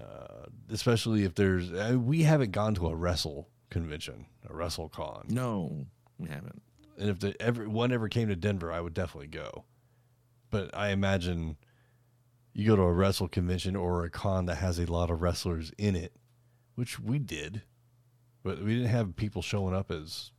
[0.00, 1.72] Uh, especially if there's.
[1.72, 5.86] I mean, we haven't gone to a wrestle convention, a wrestle con, No,
[6.18, 6.62] we haven't.
[6.98, 9.64] and if the ever one ever came to Denver, I would definitely go.
[10.50, 11.56] But I imagine
[12.52, 15.72] you go to a wrestle convention or a con that has a lot of wrestlers
[15.76, 16.12] in it,
[16.74, 17.62] which we did,
[18.42, 20.30] but we didn't have people showing up as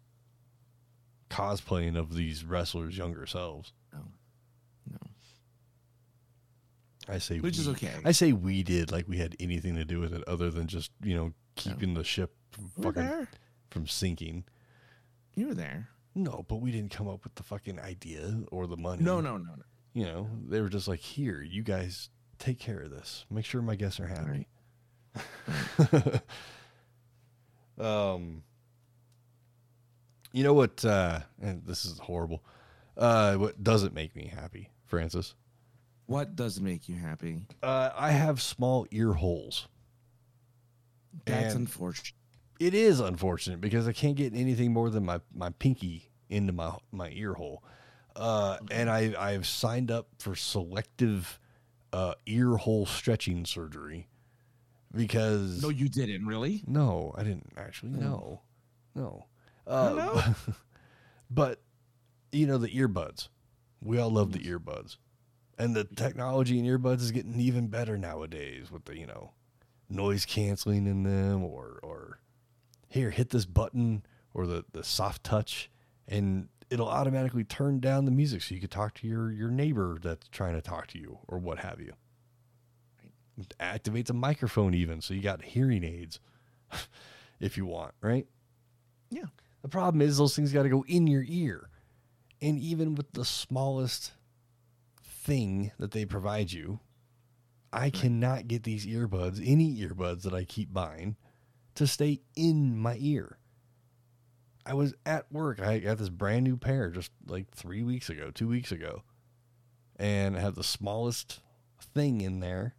[1.30, 3.74] cosplaying of these wrestlers' younger selves.
[3.94, 4.00] No.
[4.90, 4.98] No.
[7.10, 7.74] I say Which is we.
[7.74, 7.92] okay.
[8.04, 10.92] I say we did like we had anything to do with it other than just
[11.04, 13.28] you know keeping the ship from You were fucking
[13.70, 14.44] from sinking.
[15.36, 15.90] You were there.
[16.16, 19.04] No, but we didn't come up with the fucking idea or the money.
[19.04, 19.64] No, no, no, no.
[19.94, 23.26] you know, they were just like, here, you guys take care of this.
[23.30, 24.48] Make sure my guests are happy.
[27.80, 28.42] um,
[30.32, 30.84] you know what?
[30.84, 32.44] Uh, and this is horrible.
[32.98, 35.36] Uh, what doesn't make me happy, Francis?
[36.08, 37.42] What does make you happy?
[37.62, 39.68] Uh, I have small ear holes.
[41.26, 42.14] That's And- unfortunate.
[42.60, 46.76] It is unfortunate because I can't get anything more than my, my pinky into my
[46.92, 47.64] my ear hole.
[48.16, 51.40] Uh, and I I've signed up for selective
[51.94, 54.08] uh, ear hole stretching surgery
[54.92, 56.64] because No, you didn't really.
[56.66, 57.92] no, I didn't actually.
[57.92, 58.42] No,
[58.96, 59.28] no.
[59.68, 60.36] Oh, Uh, no?
[61.30, 61.62] but
[62.32, 63.28] you know the earbuds.
[63.84, 64.98] We all love the earbuds,
[65.58, 69.32] and the technology in earbuds is getting even better nowadays with the you know
[69.90, 72.20] noise canceling in them, or or
[72.88, 74.04] here hit this button
[74.34, 75.70] or the the soft touch,
[76.08, 79.98] and it'll automatically turn down the music so you could talk to your your neighbor
[80.02, 81.94] that's trying to talk to you or what have you.
[83.40, 86.20] It activates a microphone even, so you got hearing aids
[87.40, 88.28] if you want, right?
[89.10, 89.26] Yeah.
[89.62, 91.70] The problem is those things got to go in your ear.
[92.42, 94.12] And even with the smallest
[95.28, 96.80] thing that they provide you,
[97.74, 101.18] I cannot get these earbuds, any earbuds that I keep buying,
[101.76, 103.38] to stay in my ear.
[104.66, 105.62] I was at work.
[105.62, 109.04] I got this brand new pair just like three weeks ago, two weeks ago,
[109.98, 111.42] and I have the smallest
[111.94, 112.76] thing in there.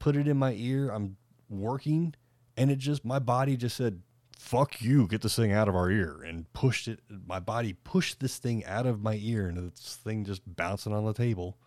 [0.00, 0.90] Put it in my ear.
[0.90, 1.16] I'm
[1.48, 2.14] working,
[2.56, 4.02] and it just, my body just said,
[4.36, 7.00] fuck you, get this thing out of our ear, and pushed it.
[7.26, 11.06] My body pushed this thing out of my ear, and this thing just bouncing on
[11.06, 11.58] the table.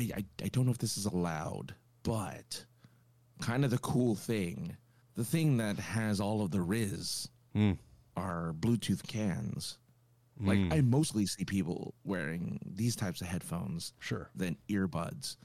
[0.00, 2.64] I, I I don't know if this is allowed, but
[3.40, 4.76] kind of the cool thing,
[5.14, 7.78] the thing that has all of the Rizz Mm.
[8.16, 9.78] are Bluetooth cans.
[10.40, 10.72] Like Mm.
[10.72, 14.30] I mostly see people wearing these types of headphones Sure.
[14.34, 15.36] than earbuds.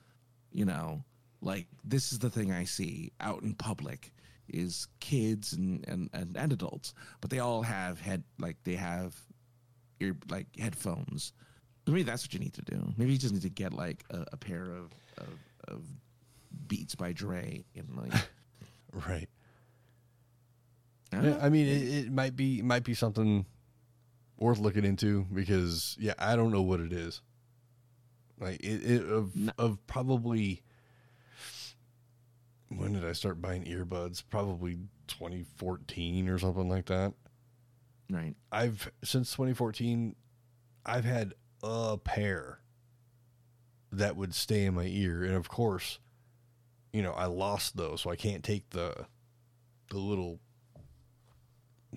[0.51, 1.03] You know,
[1.41, 4.14] like this is the thing I see out in public
[4.47, 9.20] is kids and, and, and, and adults, but they all have head like they have
[9.99, 11.34] ear like headphones.
[11.88, 12.93] Maybe that's what you need to do.
[12.97, 15.27] Maybe you just need to get like a, a pair of, of
[15.67, 15.81] of
[16.67, 18.13] Beats by Dre and like
[19.07, 19.29] Right.
[21.13, 21.38] I Yeah.
[21.41, 23.45] I mean, it, it might be might be something
[24.38, 27.21] worth looking into because yeah, I don't know what it is.
[28.39, 29.51] Like it, it of No.
[29.57, 30.61] of probably
[32.69, 34.23] when did I start buying earbuds?
[34.29, 34.77] Probably
[35.07, 37.13] 2014 or something like that.
[38.09, 38.36] right.
[38.51, 40.15] I've since 2014,
[40.86, 41.33] I've had
[41.64, 42.60] a pair
[43.91, 45.99] that would stay in my ear, and of course,
[46.91, 49.06] you know, I lost those, so I can't take the
[49.89, 50.39] the little.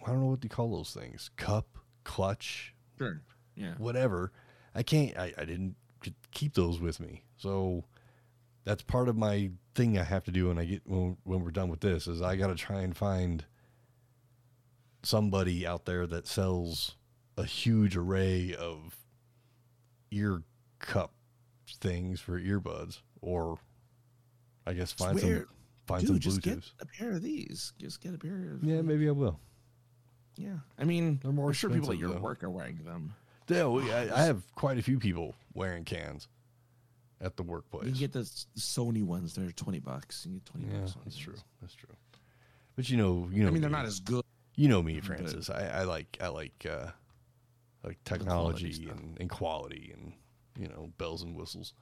[0.06, 1.30] I don't know what they call those things.
[1.36, 1.66] Cup,
[2.04, 3.20] clutch, Sure.
[3.56, 3.74] Yeah.
[3.78, 4.32] whatever.
[4.74, 5.16] I can't.
[5.18, 5.74] I, I didn't
[6.30, 7.84] keep those with me, so
[8.64, 9.98] that's part of my thing.
[9.98, 12.36] I have to do when I get when when we're done with this is I
[12.36, 13.44] got to try and find
[15.02, 16.96] somebody out there that sells
[17.36, 18.96] a huge array of
[20.10, 20.42] ear
[20.78, 21.12] cup
[21.80, 23.58] things for earbuds, or
[24.66, 25.46] I guess find some
[25.86, 27.72] find Dude, some just get a pair of these.
[27.78, 29.38] Just get a pair of Yeah, maybe I will.
[30.36, 30.58] Yeah.
[30.78, 32.20] I mean, They're more I'm sure people at your though.
[32.20, 33.14] work are wearing them.
[33.48, 36.28] Yeah, we, I, I have quite a few people wearing cans
[37.20, 37.86] at the workplace.
[37.86, 38.20] You get the
[38.56, 39.34] Sony ones.
[39.34, 40.24] They're twenty bucks.
[40.26, 40.92] You get twenty Yeah, bucks.
[40.96, 41.24] on that's these.
[41.24, 41.34] true.
[41.60, 41.88] That's true.
[42.76, 44.22] But you know, you know, I mean, they're not as good.
[44.54, 45.50] You know me, Francis.
[45.50, 46.88] I, I like I like uh,
[47.88, 50.12] like technology and, and quality and
[50.58, 51.72] you know bells and whistles.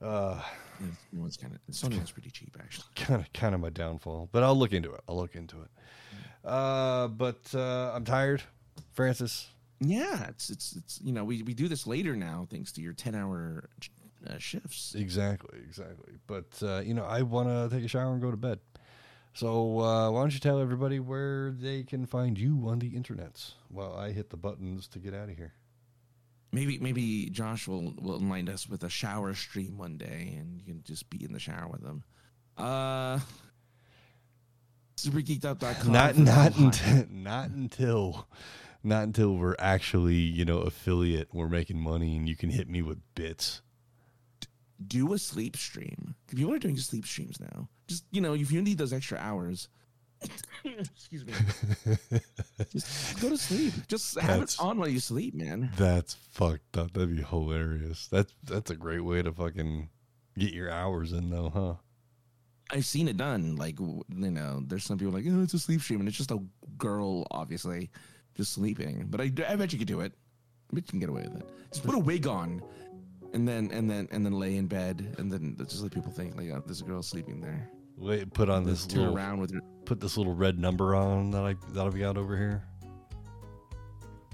[0.00, 0.40] Uh,
[0.80, 2.88] You know, it's kind of Sony was pretty cheap actually.
[2.96, 5.00] kind of kind of my downfall, but I'll look into it.
[5.08, 5.70] I'll look into it.
[6.44, 8.42] Uh, but uh, I'm tired,
[8.92, 9.48] Francis.
[9.80, 12.92] Yeah, it's it's it's you know we we do this later now thanks to your
[12.94, 13.68] ten hour
[14.28, 14.94] uh, shifts.
[14.96, 16.14] Exactly, exactly.
[16.26, 18.58] But uh, you know, I want to take a shower and go to bed.
[19.34, 23.52] So uh, why don't you tell everybody where they can find you on the internets
[23.68, 25.54] while I hit the buttons to get out of here?
[26.52, 30.64] Maybe maybe Josh will will enlighten us with a shower stream one day, and you
[30.64, 32.04] can just be in the shower with him.
[32.58, 33.20] Uh,
[34.96, 35.92] supergeekedup.com.
[35.92, 38.28] not not until not until
[38.82, 42.82] not until we're actually you know affiliate we're making money and you can hit me
[42.82, 43.62] with bits
[44.88, 46.14] do a sleep stream.
[46.34, 47.68] People are doing sleep streams now.
[47.88, 49.68] Just you know, if you need those extra hours,
[50.64, 51.32] excuse me,
[52.70, 53.72] just go to sleep.
[53.88, 55.70] Just have That's- it on while you sleep, man.
[55.76, 59.88] that's fucked up that'd be hilarious that's that's a great way to fucking
[60.38, 61.74] get your hours in though huh
[62.70, 63.56] I've seen it done.
[63.56, 66.30] Like you know, there's some people like, oh, it's a sleep stream, and it's just
[66.30, 66.38] a
[66.78, 67.90] girl, obviously,
[68.34, 69.08] just sleeping.
[69.10, 70.14] But I, I bet you could do it.
[70.70, 71.46] I bet you can get away with it.
[71.70, 72.62] Just put a wig on,
[73.32, 76.36] and then and then and then lay in bed, and then just let people think
[76.36, 77.68] like, oh, there's a girl sleeping there.
[77.96, 81.30] wait put on this turn little around with her, put this little red number on
[81.30, 82.62] that i that i've got over here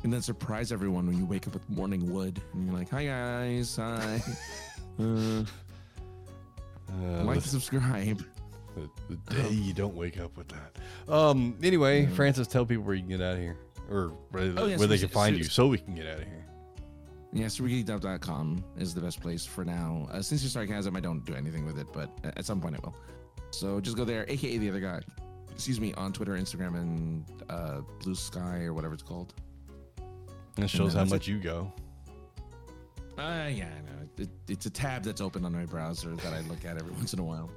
[0.05, 3.05] and then surprise everyone when you wake up with morning wood, and you're like, hi
[3.07, 4.23] guys, hi.
[5.01, 5.45] uh, uh,
[7.25, 8.25] like the- subscribe.
[8.77, 10.79] the, the day you don't wake up with that
[11.13, 13.57] um anyway francis tell people where you can get out of here
[13.91, 16.07] or where, Oh, yes, where they we- can find so- you so we can get
[16.07, 16.45] out of here
[17.33, 20.09] Yeah, supergeekedup.com is the best place for now.
[20.11, 22.79] Uh, since you're sarcasm, I don't do anything with it, but at some point I
[22.83, 22.97] will.
[23.51, 25.01] So just go there, aka the other guy.
[25.53, 29.35] Excuse me, on Twitter, Instagram, and uh, Blue Sky or whatever it's called.
[30.57, 31.15] It shows how that's it.
[31.15, 31.73] much you go.
[33.19, 34.09] Uh, yeah, I know.
[34.17, 37.13] It, it's a tab that's open on my browser that I look at every once
[37.13, 37.51] in a while.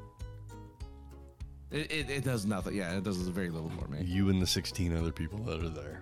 [1.71, 2.75] It, it, it does nothing.
[2.75, 4.03] Yeah, it does very little for me.
[4.03, 6.01] You and the 16 other people that are there.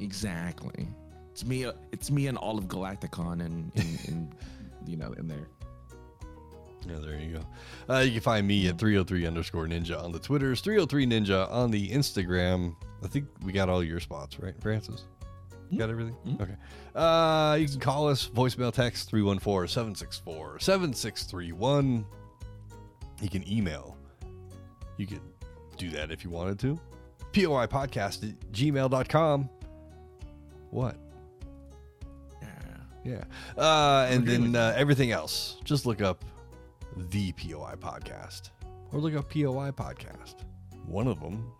[0.00, 0.88] Exactly.
[1.32, 1.66] It's me.
[1.92, 4.34] It's me and all of Galacticon and, in, in,
[4.86, 5.48] you know, in there.
[6.86, 7.94] Yeah, there you go.
[7.94, 11.70] Uh, you can find me at 303 underscore ninja on the Twitters, 303 ninja on
[11.70, 12.74] the Instagram.
[13.04, 15.04] I think we got all your spots, right, Francis?
[15.70, 16.16] You got everything?
[16.40, 16.54] Okay.
[16.94, 22.04] Uh, you can call us, voicemail text 314 764 7631.
[23.22, 23.96] You can email.
[24.98, 25.20] You could
[25.78, 26.78] do that if you wanted to.
[27.32, 29.48] POI podcast at gmail.com.
[30.70, 30.96] What?
[33.04, 33.24] Yeah.
[33.56, 36.24] Uh, and then uh, everything else, just look up
[37.10, 38.50] the POI podcast
[38.92, 40.36] or look up POI podcast.
[40.86, 41.50] One of them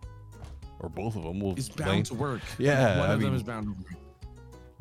[0.79, 2.41] or both of them will It's explain- bound to work.
[2.57, 3.93] Yeah, One I of them is bound to work.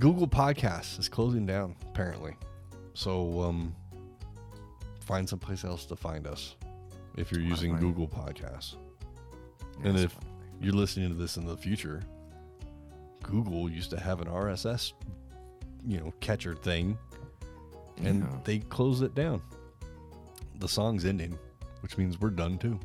[0.00, 2.34] Google Podcasts is closing down apparently.
[2.94, 3.74] So um
[5.00, 6.56] find someplace else to find us
[7.16, 8.76] if you're using Google Podcasts.
[9.82, 10.16] Yeah, and if
[10.60, 12.02] you're listening to this in the future,
[13.22, 14.92] Google used to have an RSS,
[15.86, 16.96] you know, catcher thing,
[17.98, 18.38] and Yeah.
[18.44, 19.42] they closed it down.
[20.58, 21.38] The song's ending,
[21.80, 22.78] which means we're done too.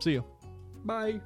[0.00, 0.22] See ya.
[0.84, 1.20] Bye.